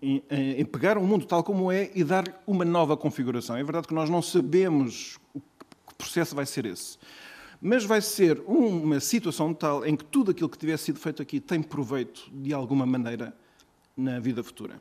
[0.00, 3.56] em, em, pegar o mundo tal como é e dar uma nova configuração.
[3.56, 5.18] É verdade que nós não sabemos
[5.86, 6.98] que processo vai ser esse.
[7.60, 11.40] Mas vai ser uma situação tal em que tudo aquilo que tiver sido feito aqui
[11.40, 13.34] tem proveito de alguma maneira
[13.96, 14.80] na vida futura.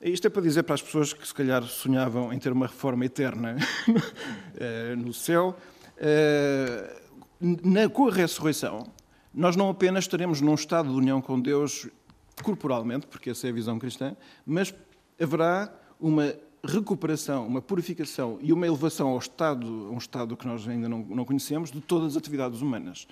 [0.00, 3.04] Isto é para dizer para as pessoas que se calhar sonhavam em ter uma reforma
[3.04, 3.56] eterna
[4.56, 5.54] eh, no céu.
[5.98, 7.00] Eh,
[7.38, 8.86] na, com a ressurreição,
[9.32, 11.86] nós não apenas estaremos num estado de união com Deus
[12.42, 14.74] corporalmente, porque essa é a visão cristã, mas
[15.20, 20.66] haverá uma recuperação, uma purificação e uma elevação ao estado, a um estado que nós
[20.68, 23.06] ainda não, não conhecemos, de todas as atividades humanas.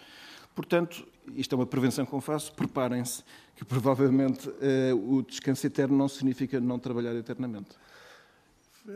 [0.55, 3.23] Portanto, isto é uma prevenção que eu faço, preparem-se,
[3.55, 7.71] que provavelmente uh, o descanso eterno não significa não trabalhar eternamente.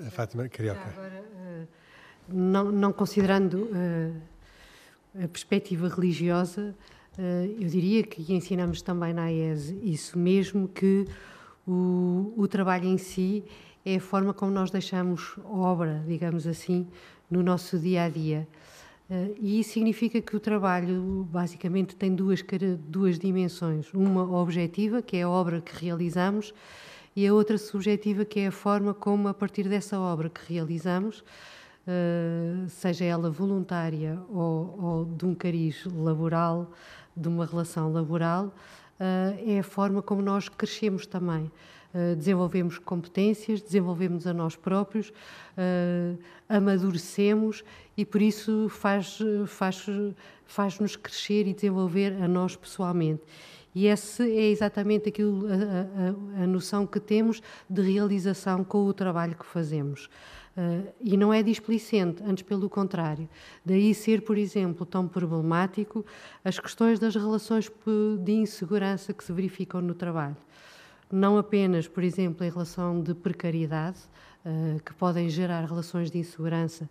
[0.07, 0.81] A Fátima Carioca.
[0.81, 1.69] agora, uh,
[2.29, 3.69] não, não considerando
[5.15, 6.75] a perspectiva religiosa,
[7.19, 11.07] eu diria que ensinamos também na AES isso mesmo, que
[11.67, 13.45] o, o trabalho em si
[13.85, 16.87] é a forma como nós deixamos obra, digamos assim,
[17.31, 18.47] no nosso dia a dia.
[19.11, 22.43] Uh, e isso significa que o trabalho basicamente tem duas,
[22.89, 23.93] duas dimensões.
[23.93, 26.55] Uma objetiva, que é a obra que realizamos,
[27.15, 31.21] e a outra subjetiva, que é a forma como, a partir dessa obra que realizamos,
[31.87, 36.73] uh, seja ela voluntária ou, ou, de um cariz laboral,
[37.17, 41.51] de uma relação laboral, uh, é a forma como nós crescemos também.
[41.95, 47.63] Uh, desenvolvemos competências, desenvolvemos a nós próprios, uh, amadurecemos
[47.97, 49.87] e por isso faz, faz,
[50.47, 53.23] faz-nos crescer e desenvolver a nós pessoalmente.
[53.75, 58.93] E essa é exatamente aquilo, a, a, a, noção que temos de realização com o
[58.93, 60.11] trabalho que fazemos.
[60.57, 63.27] Uh, e não é displicente, antes pelo contrário.
[63.65, 66.05] Daí ser, por exemplo, tão problemático
[66.45, 67.71] as questões das relações
[68.23, 70.37] de insegurança que se verificam no trabalho
[71.13, 73.99] não apenas, por exemplo, em relação de precariedade,
[74.47, 76.89] uh, que podem gerar relações de insegurança,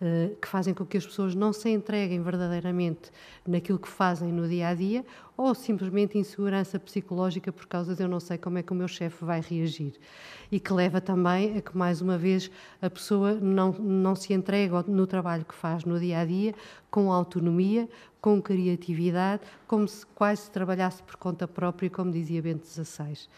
[0.00, 3.10] uh, que fazem com que as pessoas não se entreguem verdadeiramente
[3.46, 5.04] naquilo que fazem no dia a dia,
[5.38, 8.88] ou simplesmente insegurança psicológica por causa de eu não sei como é que o meu
[8.88, 9.94] chefe vai reagir.
[10.50, 12.50] E que leva também a que, mais uma vez,
[12.82, 16.54] a pessoa não, não se entrega no trabalho que faz no dia a dia
[16.90, 17.88] com autonomia,
[18.20, 23.28] com criatividade, como se quase se trabalhasse por conta própria, como dizia Bento XVI.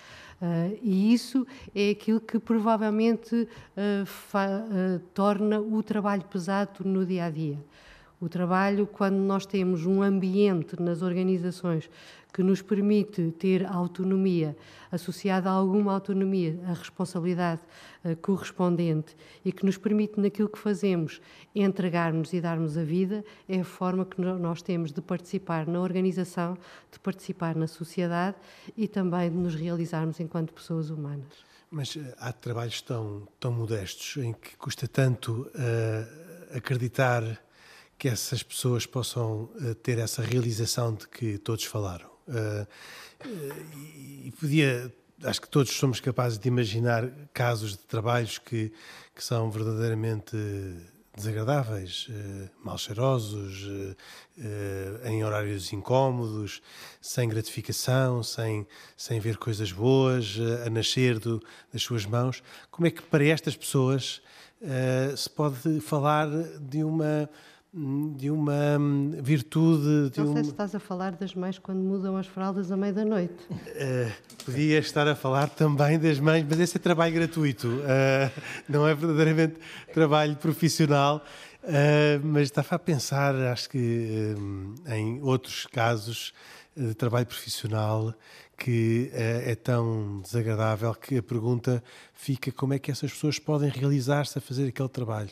[0.40, 7.26] Uh, e isso é aquilo que provavelmente uh, uh, torna o trabalho pesado no dia
[7.26, 7.58] a dia.
[8.20, 11.88] O trabalho, quando nós temos um ambiente nas organizações
[12.34, 14.54] que nos permite ter autonomia,
[14.92, 17.62] associada a alguma autonomia, a responsabilidade
[18.04, 21.18] uh, correspondente e que nos permite, naquilo que fazemos,
[21.54, 26.58] entregarmos e darmos a vida, é a forma que nós temos de participar na organização,
[26.92, 28.36] de participar na sociedade
[28.76, 31.44] e também de nos realizarmos enquanto pessoas humanas.
[31.70, 37.22] Mas uh, há trabalhos tão, tão modestos em que custa tanto uh, acreditar
[38.00, 39.50] que essas pessoas possam
[39.82, 42.08] ter essa realização de que todos falaram.
[42.26, 42.66] Uh,
[44.24, 44.90] e podia,
[45.22, 48.72] acho que todos somos capazes de imaginar casos de trabalhos que,
[49.14, 50.34] que são verdadeiramente
[51.14, 56.62] desagradáveis, uh, mal cheirosos, uh, em horários incómodos,
[57.02, 61.38] sem gratificação, sem, sem ver coisas boas a nascer do,
[61.70, 62.42] das suas mãos.
[62.70, 64.22] Como é que para estas pessoas
[65.16, 66.28] se pode falar
[66.60, 67.30] de uma
[67.72, 70.10] de uma hum, virtude.
[70.10, 72.92] De não sei se estás a falar das mães quando mudam as fraldas à meia
[72.92, 73.34] da noite.
[73.50, 74.12] Uh,
[74.44, 78.94] podia estar a falar também das mães, mas esse é trabalho gratuito, uh, não é
[78.94, 79.54] verdadeiramente
[79.92, 81.22] trabalho profissional.
[81.62, 84.34] Uh, mas estava a pensar, acho que
[84.88, 86.32] em outros casos
[86.74, 88.14] de trabalho profissional
[88.56, 94.38] que é tão desagradável que a pergunta fica como é que essas pessoas podem realizar-se
[94.38, 95.30] a fazer aquele trabalho.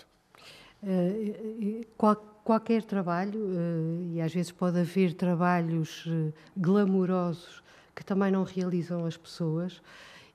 [0.83, 7.63] Uh, qual, qualquer trabalho, uh, e às vezes pode haver trabalhos uh, glamourosos
[7.95, 9.83] que também não realizam as pessoas,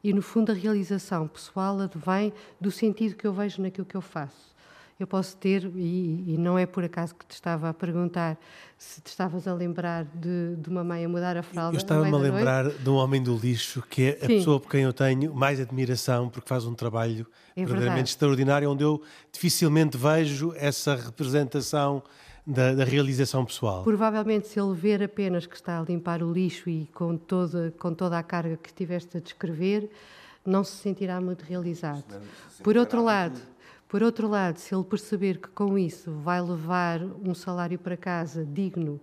[0.03, 4.01] e no fundo a realização pessoal advém do sentido que eu vejo naquilo que eu
[4.01, 4.52] faço
[4.99, 8.37] eu posso ter, e, e, não é por acaso que te estava a perguntar
[8.77, 11.75] se te estavas a lembrar de, de uma mãe a mudar a fralda.
[11.75, 14.37] Eu estava-me a lembrar de um homem do lixo, que é a Sim.
[14.37, 17.25] pessoa por quem eu tenho mais admiração, porque faz um trabalho
[17.55, 18.09] é verdadeiramente verdade.
[18.09, 19.01] extraordinário, onde eu
[19.31, 22.03] dificilmente vejo essa representação.
[22.45, 23.83] Da, da, realização pessoal.
[23.83, 27.93] Provavelmente, se ele ver apenas que está a limpar o lixo e com toda, com
[27.93, 29.89] toda a carga que estiveste a descrever,
[30.45, 32.03] não se sentirá muito realizado.
[32.61, 33.39] Por outro lado,
[33.93, 38.43] por outro lado, se ele perceber que com isso vai levar um salário para casa
[38.43, 38.99] digno,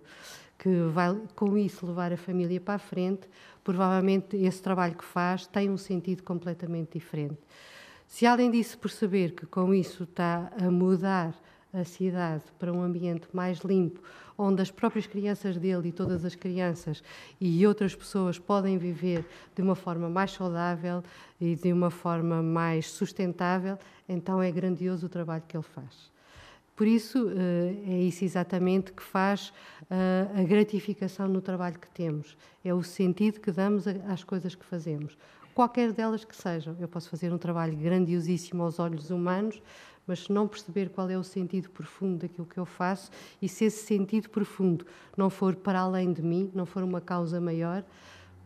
[0.59, 3.21] que vai com isso levar a família para a frente,
[3.63, 7.37] provavelmente esse trabalho que faz tem um sentido completamente diferente.
[8.05, 11.33] Se além disso perceber que com isso está a mudar
[11.73, 14.01] a cidade para um ambiente mais limpo,
[14.37, 17.03] onde as próprias crianças dele e todas as crianças
[17.39, 21.03] e outras pessoas podem viver de uma forma mais saudável
[21.39, 26.11] e de uma forma mais sustentável, então é grandioso o trabalho que ele faz.
[26.75, 29.53] Por isso, eh, é isso exatamente que faz
[29.89, 32.35] eh, a gratificação no trabalho que temos.
[32.65, 35.15] É o sentido que damos às coisas que fazemos.
[35.53, 36.75] Qualquer delas que sejam.
[36.79, 39.61] Eu posso fazer um trabalho grandiosíssimo aos olhos humanos,
[40.11, 43.09] mas se não perceber qual é o sentido profundo daquilo que eu faço
[43.41, 47.39] e se esse sentido profundo não for para além de mim, não for uma causa
[47.39, 47.81] maior,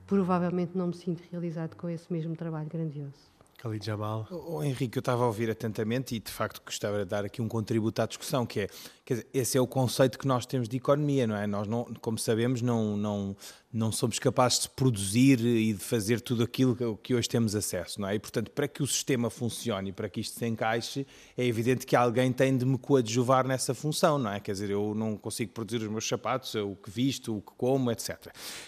[0.06, 3.34] provavelmente não me sinto realizado com esse mesmo trabalho grandioso.
[3.65, 4.28] Khalid Jamal.
[4.30, 7.47] Oh, Henrique, eu estava a ouvir atentamente e de facto gostava de dar aqui um
[7.47, 8.69] contributo à discussão, que é,
[9.04, 11.47] dizer, esse é o conceito que nós temos de economia, não é?
[11.47, 13.36] Nós, não, como sabemos, não, não,
[13.73, 18.08] não somos capazes de produzir e de fazer tudo aquilo que hoje temos acesso, não
[18.08, 18.13] é?
[18.13, 21.95] E, portanto, para que o sistema funcione, para que isto se encaixe, é evidente que
[21.95, 24.39] alguém tem de me coadjuvar nessa função, não é?
[24.39, 27.89] Quer dizer, eu não consigo produzir os meus sapatos, o que visto, o que como,
[27.89, 28.28] etc.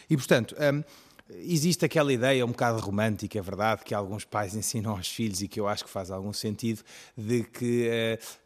[0.10, 0.56] E, portanto...
[0.60, 0.84] Um,
[1.30, 5.48] Existe aquela ideia um bocado romântica, é verdade, que alguns pais ensinam aos filhos e
[5.48, 6.82] que eu acho que faz algum sentido,
[7.18, 7.90] de que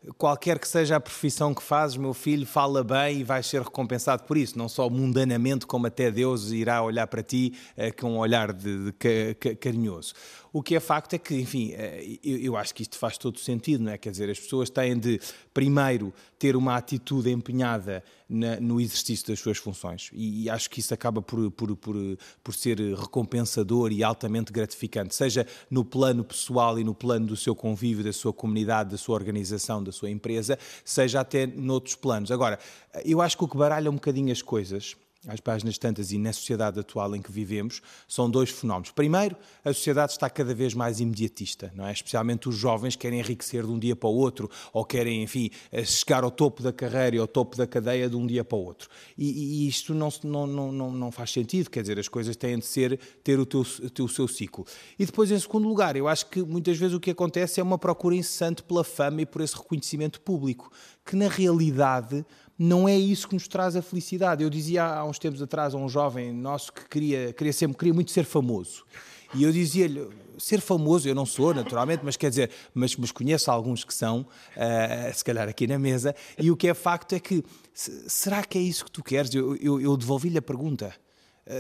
[0.08, 3.62] uh, qualquer que seja a profissão que fazes, meu filho fala bem e vais ser
[3.62, 8.14] recompensado por isso, não só mundanamente, como até Deus irá olhar para ti uh, com
[8.14, 10.16] um olhar de, de carinhoso.
[10.54, 13.86] O que é facto é que, enfim, eh, eu, acho que isto faz todo sentido,
[13.86, 13.98] não é?
[13.98, 15.18] Quer dizer, as pessoas têm de,
[15.54, 20.10] primeiro, ter uma atitude empenhada na, no exercício das suas funções.
[20.12, 21.96] E, e, acho que isso acaba por, por, por,
[22.44, 27.56] por ser recompensador e altamente gratificante, seja no plano pessoal e no plano do seu
[27.56, 32.30] convívio, da sua comunidade, da sua organização, da sua empresa, seja até noutros planos.
[32.30, 32.60] Agora,
[33.06, 36.34] eu acho que o que baralha um bocadinho as coisas às páginas tantas e na
[36.34, 38.90] sociedade atual em que vivemos, são dois fenómenos.
[38.92, 41.92] Primeiro, a sociedade está cada vez mais imediatista, não é?
[41.92, 45.86] Especialmente os jovens querem enriquecer de um dia para o outro ou querem, enfim, eh,
[45.86, 48.64] chegar ao topo da carreira e ao topo da cadeia de um dia para o
[48.66, 48.90] outro.
[49.16, 52.66] E, e isto não, não, não, não, faz sentido, quer dizer, as coisas têm de
[52.66, 54.66] ser, ter o, teu, o seu ciclo.
[54.98, 57.78] E depois, em segundo lugar, eu acho que muitas vezes o que acontece é uma
[57.78, 60.72] procura incessante pela fama e por esse reconhecimento público,
[61.06, 62.26] que na realidade
[62.64, 64.44] não é isso que nos traz a felicidade.
[64.44, 67.92] Eu dizia há uns tempos atrás a um jovem nosso que queria, queria, ser, queria
[67.92, 68.86] muito ser famoso.
[69.34, 73.50] E eu dizia-lhe, ser famoso, eu não sou, naturalmente, mas quer dizer, mas, mas conheço
[73.50, 77.20] alguns que são, uh, se calhar aqui na mesa, e o que é facto é
[77.20, 77.44] que,
[77.74, 79.34] será que é isso que tu queres?
[79.34, 80.94] Eu, eu, eu devolvi-lhe a pergunta.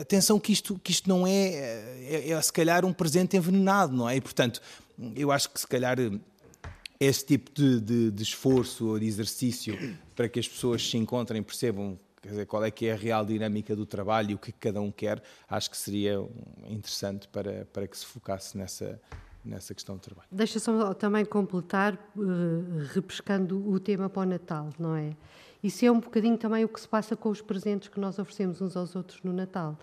[0.01, 4.07] Atenção que isto, que isto não é, é, é, se calhar, um presente envenenado, não
[4.07, 4.17] é?
[4.17, 4.61] E, portanto,
[5.15, 5.97] eu acho que se calhar
[7.01, 9.75] este tipo de, de, de, esforço ou de exercício
[10.15, 13.75] para que as pessoas se encontrem, percebam dizer, qual é que é a real dinâmica
[13.75, 16.23] do trabalho e o que cada um quer, acho que seria
[16.67, 19.01] interessante para, para que se focasse nessa,
[19.43, 20.27] nessa questão do trabalho.
[20.31, 25.15] Deixa só também completar, uh, repescando o tema para o Natal, não é?
[25.63, 28.61] Isso é um bocadinho também o que se passa com os presentes que nós oferecemos
[28.61, 29.77] uns aos outros no Natal.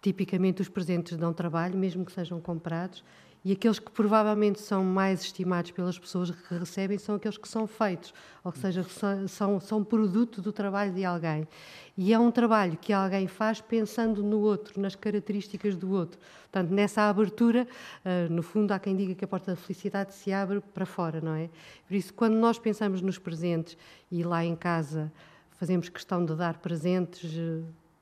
[0.00, 3.02] Tipicamente os presentes dão trabalho, mesmo que sejam comprados,
[3.44, 7.66] e aqueles que provavelmente são mais estimados pelas pessoas que recebem são aqueles que são
[7.66, 8.12] feitos,
[8.44, 8.84] ou seja,
[9.28, 11.48] são, são produto do trabalho de alguém.
[11.96, 16.18] E é um trabalho que alguém faz pensando no outro, nas características do outro.
[16.50, 17.66] Portanto, nessa abertura,
[18.04, 21.20] uh, no fundo, há quem diga que a porta da felicidade se abre para fora,
[21.20, 21.48] não é?
[21.86, 23.76] Por isso, quando nós pensamos nos presentes
[24.10, 25.12] e lá em casa
[25.52, 27.30] fazemos questão de dar presentes.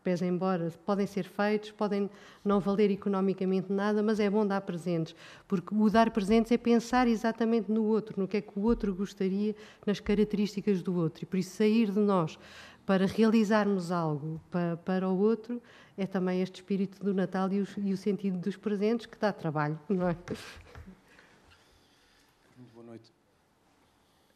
[0.08, 2.08] Pés embora, podem ser feitos, podem
[2.42, 5.14] não valer economicamente nada, mas é bom dar presentes,
[5.46, 8.94] porque o dar presentes é pensar exatamente no outro, no que é que o outro
[8.94, 11.24] gostaria, nas características do outro.
[11.24, 12.38] E por isso sair de nós
[12.86, 15.60] para realizarmos algo para, para o outro
[15.94, 19.30] é também este espírito do Natal e o, e o sentido dos presentes que dá
[19.30, 20.16] trabalho, não é?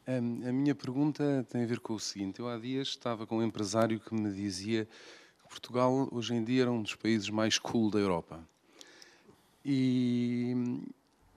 [0.05, 0.21] A
[0.53, 4.01] minha pergunta tem a ver com o seguinte: eu há dias estava com um empresário
[4.01, 4.87] que me dizia
[5.53, 8.41] Portugal hoje em dia era um dos países mais cool da Europa.
[9.65, 10.55] E,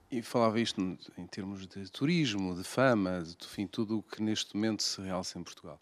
[0.10, 0.80] e falava isto
[1.18, 5.38] em termos de turismo, de fama, de enfim, tudo o que neste momento se realça
[5.38, 5.80] em Portugal.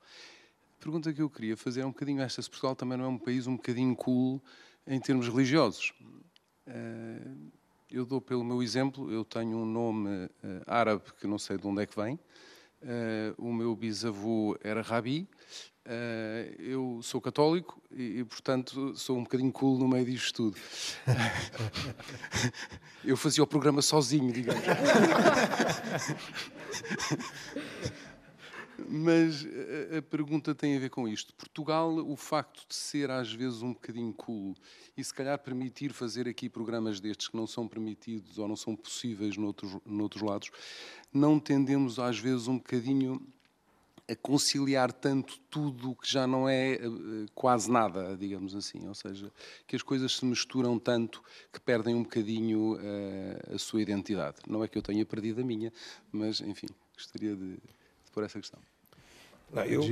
[0.80, 3.08] A pergunta que eu queria fazer é um bocadinho esta: se Portugal também não é
[3.08, 4.42] um país um bocadinho cool
[4.88, 5.94] em termos religiosos.
[6.66, 7.32] Eh,
[7.92, 10.10] eu dou pelo meu exemplo, eu tenho um nome
[10.44, 12.20] eh, árabe que não sei de onde é que vem.
[12.82, 15.28] Eh, o meu bisavô era rabi
[15.86, 20.58] Uh, eu sou católico e, e, portanto, sou um bocadinho cool no meio disto tudo.
[23.04, 24.64] eu fazia o programa sozinho, digamos.
[28.90, 29.46] Mas
[29.92, 31.34] a, a, pergunta tem a ver com isto.
[31.34, 34.56] Portugal, o facto de ser às vezes um bocadinho cool
[34.96, 38.76] e se calhar permitir fazer aqui programas destes que não são permitidos ou não são
[38.76, 40.50] possíveis noutros, noutros lados,
[41.12, 43.22] não tendemos às vezes um bocadinho
[44.10, 48.86] a conciliar tanto tudo que já não é uh, quase nada, digamos assim.
[48.88, 49.32] Ou seja,
[49.66, 54.38] que as coisas se misturam tanto que perdem um bocadinho uh, a sua identidade.
[54.48, 55.72] Não é que eu tenha perdido a minha,
[56.12, 58.60] mas, enfim, gostaria de, de pôr essa questão.
[59.52, 59.84] Não, eu,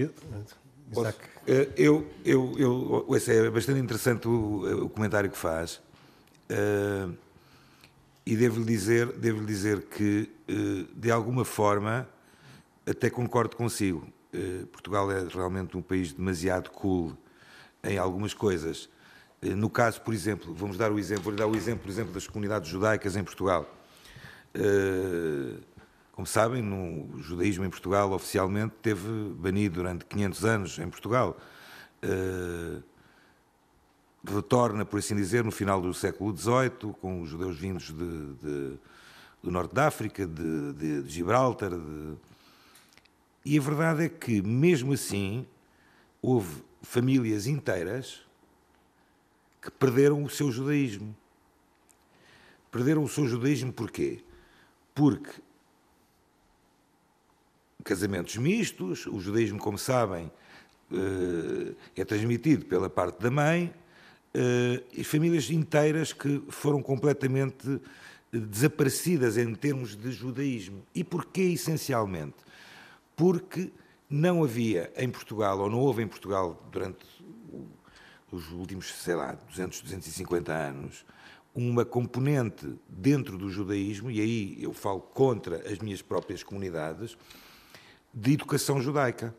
[1.78, 5.82] eu, eu, eu, esse é bastante interessante o, o comentário que faz.
[6.50, 7.16] Uh,
[8.26, 10.30] e devo-lhe dizer, devo dizer que,
[10.96, 12.08] de alguma forma,
[12.86, 14.08] até concordo consigo.
[14.34, 17.18] Uh, Portugal é realmente um país demasiado cool
[17.84, 18.90] em algumas coisas.
[19.42, 22.14] Uh, no caso, por exemplo, vamos dar o exemplo, vou dar o exemplo, por exemplo,
[22.14, 23.68] das comunidades judaicas em Portugal.
[24.56, 25.60] Uh,
[26.12, 31.38] como sabem, no judaísmo em Portugal oficialmente teve banido durante 500 anos em Portugal.
[34.24, 38.80] Retorna, por assim dizer, no final do século XVIII, com os judeus vindos de, de,
[39.42, 41.72] do norte da África, de, de Gibraltar.
[43.44, 45.46] E a verdade é que, mesmo assim,
[46.22, 48.22] houve famílias inteiras
[49.62, 51.16] que perderam o seu judaísmo.
[52.72, 54.24] Perderam o seu judaísmo porquê?
[54.94, 55.42] Porque
[57.84, 60.32] casamentos mistos, o judaísmo, como sabem,
[60.92, 63.74] eh, é transmitido pela parte da mãe,
[64.34, 67.82] eh, e famílias inteiras que foram completamente
[68.32, 70.84] desaparecidas em termos de judaísmo.
[70.96, 72.36] E porquê, essencialmente?
[73.16, 73.72] Porque
[74.10, 77.06] não havia em Portugal, ou não houve em Portugal durante
[78.32, 81.06] os últimos, sei lá, 200, 250 anos,
[81.54, 87.18] uma componente dentro do judaísmo, e aí eu falo contra as minhas próprias comunidades,
[88.14, 89.36] de educação judaica.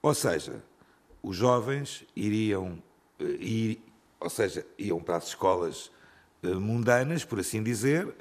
[0.00, 0.64] Ou seja,
[1.22, 2.82] os jovens iriam,
[3.18, 3.82] eh, ir,
[4.18, 5.90] ou seja, iam para as escolas
[6.42, 8.12] eh, mundanas, por assim dizer,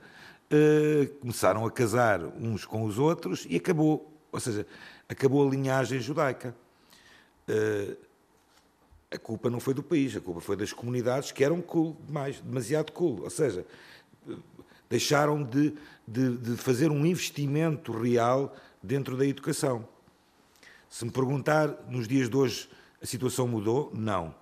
[0.52, 4.68] eh, começaram a casar uns com os outros e acabou, ou seja,
[5.10, 6.56] acabou a linhagem judaica.
[9.10, 12.40] A culpa não foi do país, a culpa foi das comunidades que eram cool demais,
[12.40, 13.24] demasiado cool.
[13.24, 13.66] Ou seja,
[14.90, 15.74] deixaram de,
[16.08, 19.88] de, de fazer um investimento real dentro da educação.
[20.90, 22.70] Se me perguntar, nos dias de hoje,
[23.02, 23.92] a situação mudou?
[23.94, 24.36] Não.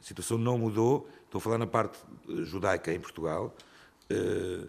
[0.00, 1.08] A situação não mudou.
[1.24, 1.98] Estou a falar na parte
[2.28, 3.54] eh, judaica em Portugal.
[4.08, 4.68] Eh,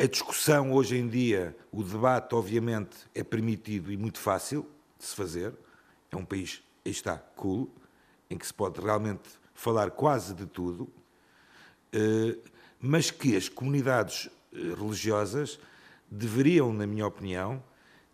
[0.00, 4.66] a discussão hoje em dia, o debate, obviamente, é permitido e muito fácil
[4.98, 5.52] de se fazer.
[6.10, 7.70] É um país aí está, cool,
[8.30, 10.88] em que se pode realmente falar quase de tudo,
[11.92, 12.34] eh,
[12.80, 15.60] mas que as comunidades eh, religiosas
[16.10, 17.62] deveriam, na minha opinião,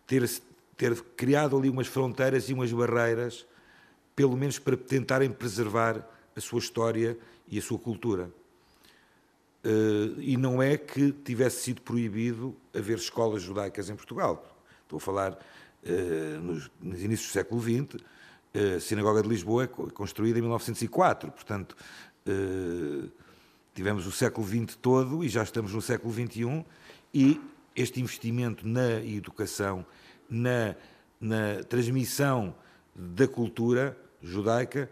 [0.09, 0.29] ter,
[0.77, 3.47] ter criado ali umas fronteiras e umas barreiras,
[4.17, 7.17] pelo menos para tentarem preservar a sua história
[7.47, 8.29] e a sua cultura.
[9.67, 14.57] Eh, e não é que tivesse sido proibido haver escolas judaicas em Portugal.
[14.83, 15.39] Estou a falar
[16.43, 18.03] nos, nos inícios do século XX,
[18.57, 21.77] a Sinagoga de Lisboa é construída em 1904, portanto,
[22.27, 23.09] eh,
[23.75, 26.65] tivemos o século XX todo e já estamos no século XXI
[27.13, 27.41] e
[27.75, 29.85] este investimento na educação,
[30.29, 30.75] na,
[31.21, 32.55] na transmissão
[32.95, 34.91] da cultura judaica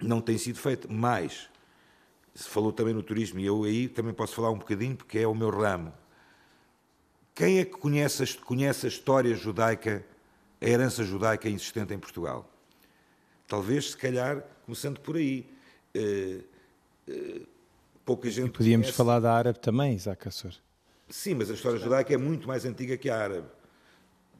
[0.00, 0.90] não tem sido feito.
[0.90, 1.50] Mais,
[2.34, 5.26] se falou também no turismo e eu aí também posso falar um bocadinho porque é
[5.26, 5.92] o meu ramo.
[7.34, 10.04] Quem é que conhece, conhece a história judaica,
[10.60, 12.48] a herança judaica existente em Portugal?
[13.46, 15.46] Talvez, se calhar, começando por aí.
[15.94, 16.42] Uh,
[17.08, 17.46] uh,
[18.04, 18.48] pouca gente.
[18.48, 18.96] E podíamos conhece.
[18.96, 20.52] falar da árabe também, Isaac Assor.
[21.08, 23.46] Sim, mas a história judaica é muito mais antiga que a árabe.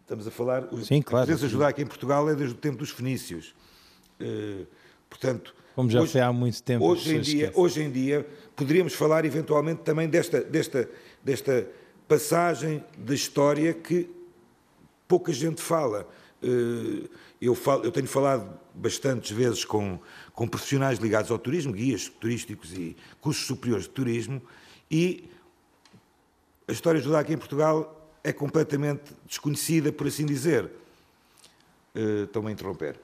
[0.01, 0.69] Estamos a falar.
[0.83, 1.25] Sim, claro.
[1.25, 3.55] A presença judaica em Portugal é desde o tempo dos fenícios.
[4.21, 4.67] Uh,
[5.09, 5.55] portanto.
[5.75, 6.85] Como já hoje, foi há muito tempo.
[6.85, 10.89] Hoje em, dia, hoje em dia, poderíamos falar eventualmente também desta, desta,
[11.23, 11.67] desta
[12.07, 14.09] passagem da história que
[15.09, 16.07] pouca gente fala.
[17.41, 19.99] Eu, falo, eu tenho falado bastantes vezes com,
[20.33, 24.43] com profissionais ligados ao turismo, guias turísticos e cursos superiores de turismo,
[24.91, 25.29] e
[26.69, 30.71] a história judaica em Portugal é completamente desconhecida, por assim dizer.
[31.95, 32.99] Uh, Estão-me a interromper.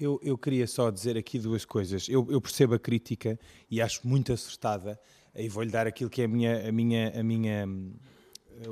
[0.00, 2.08] Eu, eu, queria só dizer aqui duas coisas.
[2.08, 3.38] Eu, eu, percebo a crítica
[3.70, 4.98] e acho muito acertada,
[5.34, 7.66] e vou-lhe dar aquilo que é a minha, a minha, a minha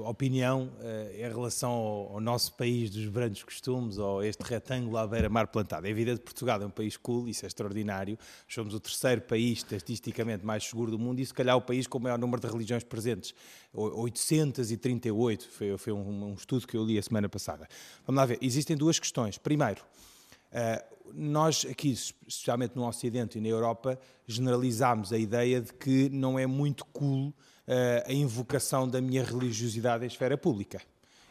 [0.05, 5.07] opinião uh, em relação ao, ao, nosso país dos brancos costumes, ou este retângulo à
[5.07, 5.87] beira-mar plantado.
[5.87, 8.19] É evidente que Portugal é um país cool, isso é extraordinário.
[8.49, 11.99] Somos o terceiro país estatisticamente mais seguro do mundo e, se calhar, o país com
[11.99, 13.35] o maior número de religiões presentes.
[13.73, 17.69] 838, foi, foi um, um estudo que eu li a semana passada.
[18.07, 19.39] Vamos lá ver, existem duas questões.
[19.39, 19.83] Primeiro,
[21.15, 26.47] nós aqui, especialmente no Ocidente e na Europa, generalizámos a ideia de que não é
[26.47, 27.35] muito cool uh,
[28.07, 30.81] a invocação da minha religiosidade em esfera pública.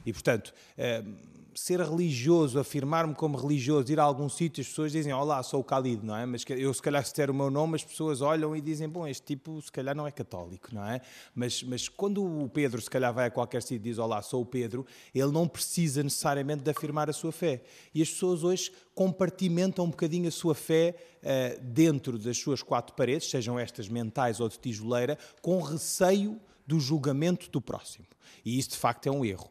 [0.06, 5.14] E, portanto, uh, ser religioso, afirmar-me como religioso, ir a algum sítio, as pessoas dizem,
[5.14, 6.26] olá, sou o Khalid, não é?
[6.26, 9.08] Mas eu, se calhar, se der o meu nome, as pessoas olham e dizem, bom,
[9.08, 11.02] este tipo, se calhar, não é católico, não é?
[11.34, 14.42] Mas, mas quando o Pedro, se calhar, vai a qualquer sítio e diz, olá, sou
[14.42, 17.62] o Pedro, ele não precisa necessariamente de afirmar a sua fé.
[17.94, 22.96] E as pessoas hoje compartimentam um bocadinho a sua fé uh, dentro das suas quatro
[22.96, 28.06] paredes, sejam estas mentais ou de tijoleira, com receio do julgamento do próximo.
[28.46, 29.50] E isso, de facto, é um erro.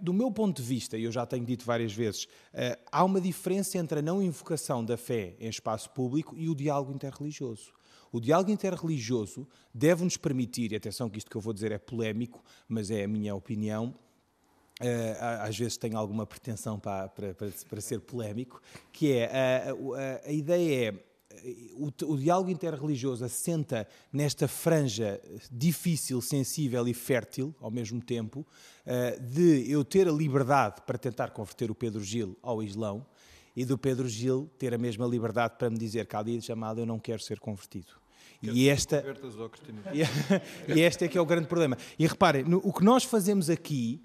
[0.00, 2.26] Do meu ponto de vista, e eu já tenho dito várias vezes,
[2.90, 6.92] há uma diferença entre a não invocação da fé em espaço público e o diálogo
[6.92, 7.72] interreligioso.
[8.10, 12.44] O diálogo interreligioso deve-nos permitir, e atenção que isto que eu vou dizer é polémico,
[12.68, 13.94] mas é a minha opinião,
[14.80, 20.28] Uh, às vezes tenho alguma pretensão para, para, para, ser polémico, que é uh, a,
[20.28, 21.04] a, ideia é
[21.74, 25.20] o, o, diálogo interreligioso assenta nesta franja
[25.50, 28.46] difícil, sensível e fértil ao mesmo tempo,
[28.86, 33.06] uh, de eu ter a liberdade para tentar converter o Pedro Gil ao Islão
[33.54, 36.80] e do Pedro Gil ter a mesma liberdade para me dizer que há dia chamado
[36.80, 38.02] eu não quero ser convertido.
[38.42, 39.04] E esta,
[40.66, 41.78] e este é que é o grande problema.
[41.96, 44.02] E reparem, no, o que nós fazemos aqui,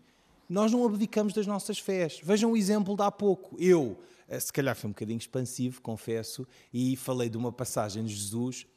[0.48, 2.20] nós não abdicamos das nossas fés.
[2.24, 3.56] Vejam o exemplo de há pouco.
[3.60, 8.14] Eu, eh, se calhar foi um bocadinho expansivo, confesso, e falei de uma passagem de
[8.14, 8.68] Jesus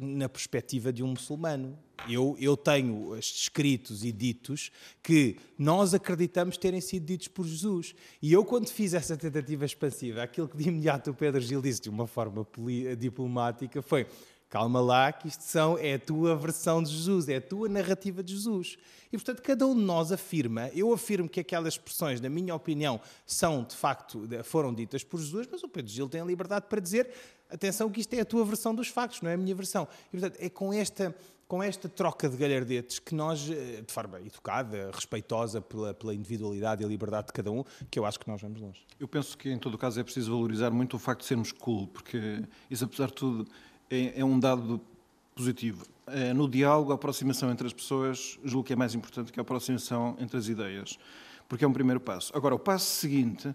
[0.00, 1.78] na perspectiva de um muçulmano.
[2.08, 4.70] Eu, eu tenho escritos e ditos
[5.02, 7.94] que nós acreditamos terem sido ditos por Jesus.
[8.20, 11.80] E eu, quando fiz essa tentativa expansiva, aquilo que de imediato o Pedro Gil disse
[11.80, 12.46] de uma forma
[12.98, 14.06] diplomática foi
[14.56, 18.22] Calma lá, que isto são, é a tua versão de Jesus, é a tua narrativa
[18.22, 18.78] de Jesus.
[19.12, 22.98] E, portanto, cada um de nós afirma, eu afirmo que aquelas expressões, na minha opinião,
[23.26, 26.80] são, de facto, foram ditas por Jesus, mas o Pedro Gil tem a liberdade para
[26.80, 27.10] dizer,
[27.50, 29.86] atenção que isto é a tua versão dos factos, não é a minha versão.
[30.08, 31.14] E, portanto, é com esta,
[31.46, 36.82] com esta troca de galhardetes que nós, eh, de forma educada, respeitosa pela, pela individualidade
[36.82, 38.86] e a liberdade de cada um, que eu acho que nós vamos longe.
[38.98, 41.52] Eu penso que, em todo o caso, é preciso valorizar muito o facto de sermos
[41.52, 43.46] cool, porque isso, apesar de tudo
[43.90, 44.80] é, é um dado
[45.34, 45.84] positivo.
[46.06, 49.42] É, no diálogo, a aproximação entre as pessoas, julgo que é mais importante que a
[49.42, 50.98] aproximação entre as ideias,
[51.48, 52.32] porque é um primeiro passo.
[52.36, 53.54] Agora, o passo seguinte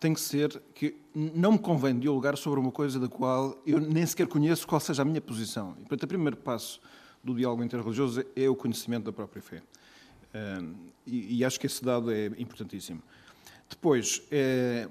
[0.00, 4.04] tem que ser que não me convém dialogar sobre uma coisa da qual eu nem
[4.04, 5.74] sequer conheço qual seja a minha posição.
[5.78, 6.80] E, portanto, o primeiro passo
[7.22, 9.62] do diálogo interreligioso é o conhecimento da própria fé.
[11.06, 13.02] E, e acho que esse dado é importantíssimo.
[13.68, 14.88] Depois, é,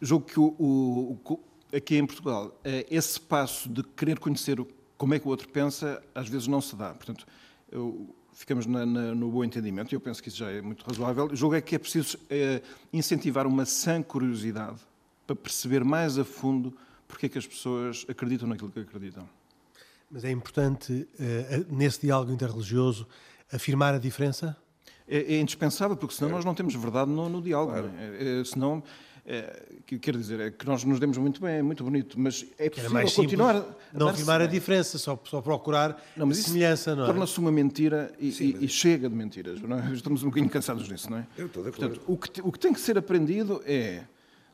[0.00, 1.40] julgo que o, o,
[1.72, 4.58] aqui em Portugal, eh, esse passo de querer conhecer
[4.96, 6.94] como é que o outro pensa, às vezes não se dá.
[6.94, 7.26] Portanto,
[7.70, 10.84] eu, ficamos na, na, no bom entendimento, e eu penso que isso já é muito
[10.84, 11.26] razoável.
[11.26, 12.62] O jogo é que é preciso é,
[12.92, 14.80] incentivar uma sã curiosidade
[15.26, 16.76] para perceber mais a fundo
[17.08, 19.28] porque é que as pessoas acreditam naquilo que acreditam.
[20.10, 23.06] Mas é importante, uh, nesse diálogo interreligioso,
[23.52, 24.56] afirmar a diferença?
[25.08, 27.72] É, é indispensável, porque senão nós não temos verdade no, no diálogo.
[27.72, 27.90] Claro.
[27.96, 28.40] É?
[28.40, 28.82] É, senão
[29.15, 29.15] é,
[29.84, 32.70] que, quero dizer, é que nós nos demos muito bem, é muito bonito, mas é
[32.70, 37.04] possível mais continuar a não afirmar a diferença, só, só procurar não, mas semelhança, não
[37.04, 37.06] é?
[37.06, 39.90] Torna-se uma mentira e, Sim, e, e, chega de mentiras, não é?
[39.94, 41.26] Estamos um bocadinho cansados disso, não é?
[41.36, 42.00] Eu estou de acordo.
[42.00, 44.04] Portanto, o que, o que tem que ser aprendido é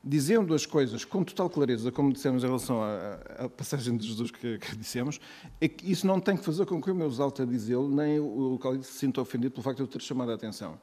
[0.04, 4.30] dizendo as coisas com total clareza, como dissemos em relação à, à passagem de Jesus
[4.30, 5.20] que, que, dissemos,
[5.60, 8.18] é que isso não tem que fazer com que eu me exalte a dizê-lo, nem
[8.18, 10.78] o local se sinta ofendido pelo facto de eu ter chamado a atenção.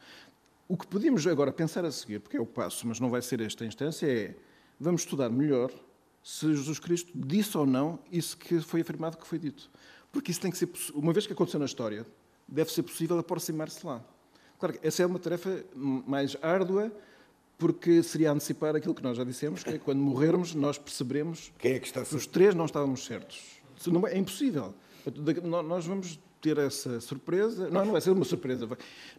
[0.70, 3.41] O que podemos agora pensar a seguir, porque é o passo, mas não vai ser
[3.41, 4.36] esta instância, é
[4.80, 5.72] vamos estudar melhor
[6.24, 9.67] se Jesus Cristo disse ou não isso que foi afirmado que foi dito.
[10.11, 12.05] Porque isso tem que ser, uma vez que aconteceu na história,
[12.47, 13.99] deve ser possível aproximar-se lá.
[14.59, 16.91] Claro que essa é uma tarefa mais árdua,
[17.57, 21.74] porque seria antecipar aquilo que nós já dissemos, que é quando morrermos nós perceberemos Quem
[21.74, 23.59] é que está que os três não estávamos certos.
[24.11, 24.76] É impossível.
[25.43, 27.69] Nós vamos ter essa surpresa.
[27.69, 28.67] Não, não vai ser uma surpresa.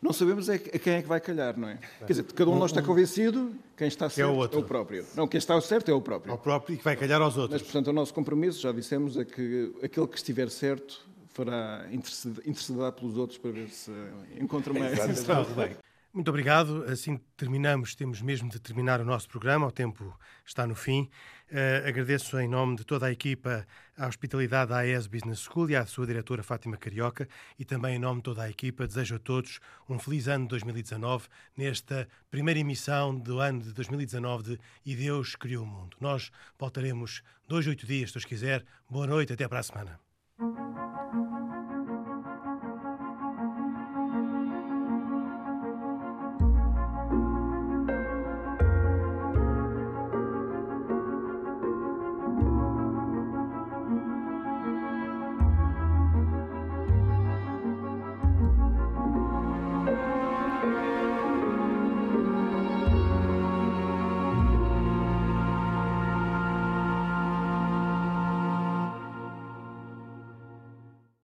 [0.01, 1.79] Não sabemos é a quem é que vai calhar, não é?
[1.99, 4.59] Quer dizer, cada um de nós está convencido, quem está certo é o, outro.
[4.59, 5.07] é o próprio.
[5.15, 6.33] Não, quem está certo é o próprio.
[6.33, 7.61] É o próprio e que vai calhar aos outros.
[7.61, 12.93] Mas, portanto, o nosso compromisso, já dissemos, é que aquele que estiver certo fará interceder
[12.93, 13.93] pelos outros para ver se
[14.39, 14.99] encontra mais.
[15.55, 15.77] bem.
[16.13, 16.85] Muito obrigado.
[16.89, 21.09] Assim terminamos, temos mesmo de terminar o nosso programa, o tempo está no fim.
[21.49, 23.65] Uh, agradeço em nome de toda a equipa
[23.97, 27.99] a hospitalidade da AES Business School e à sua diretora Fátima Carioca e também em
[27.99, 32.59] nome de toda a equipa desejo a todos um feliz ano de 2019 nesta primeira
[32.59, 35.97] emissão do ano de 2019 de E Deus Criou o Mundo.
[36.01, 38.65] Nós voltaremos dois, oito dias, se Deus quiser.
[38.89, 40.01] Boa noite, até para a semana.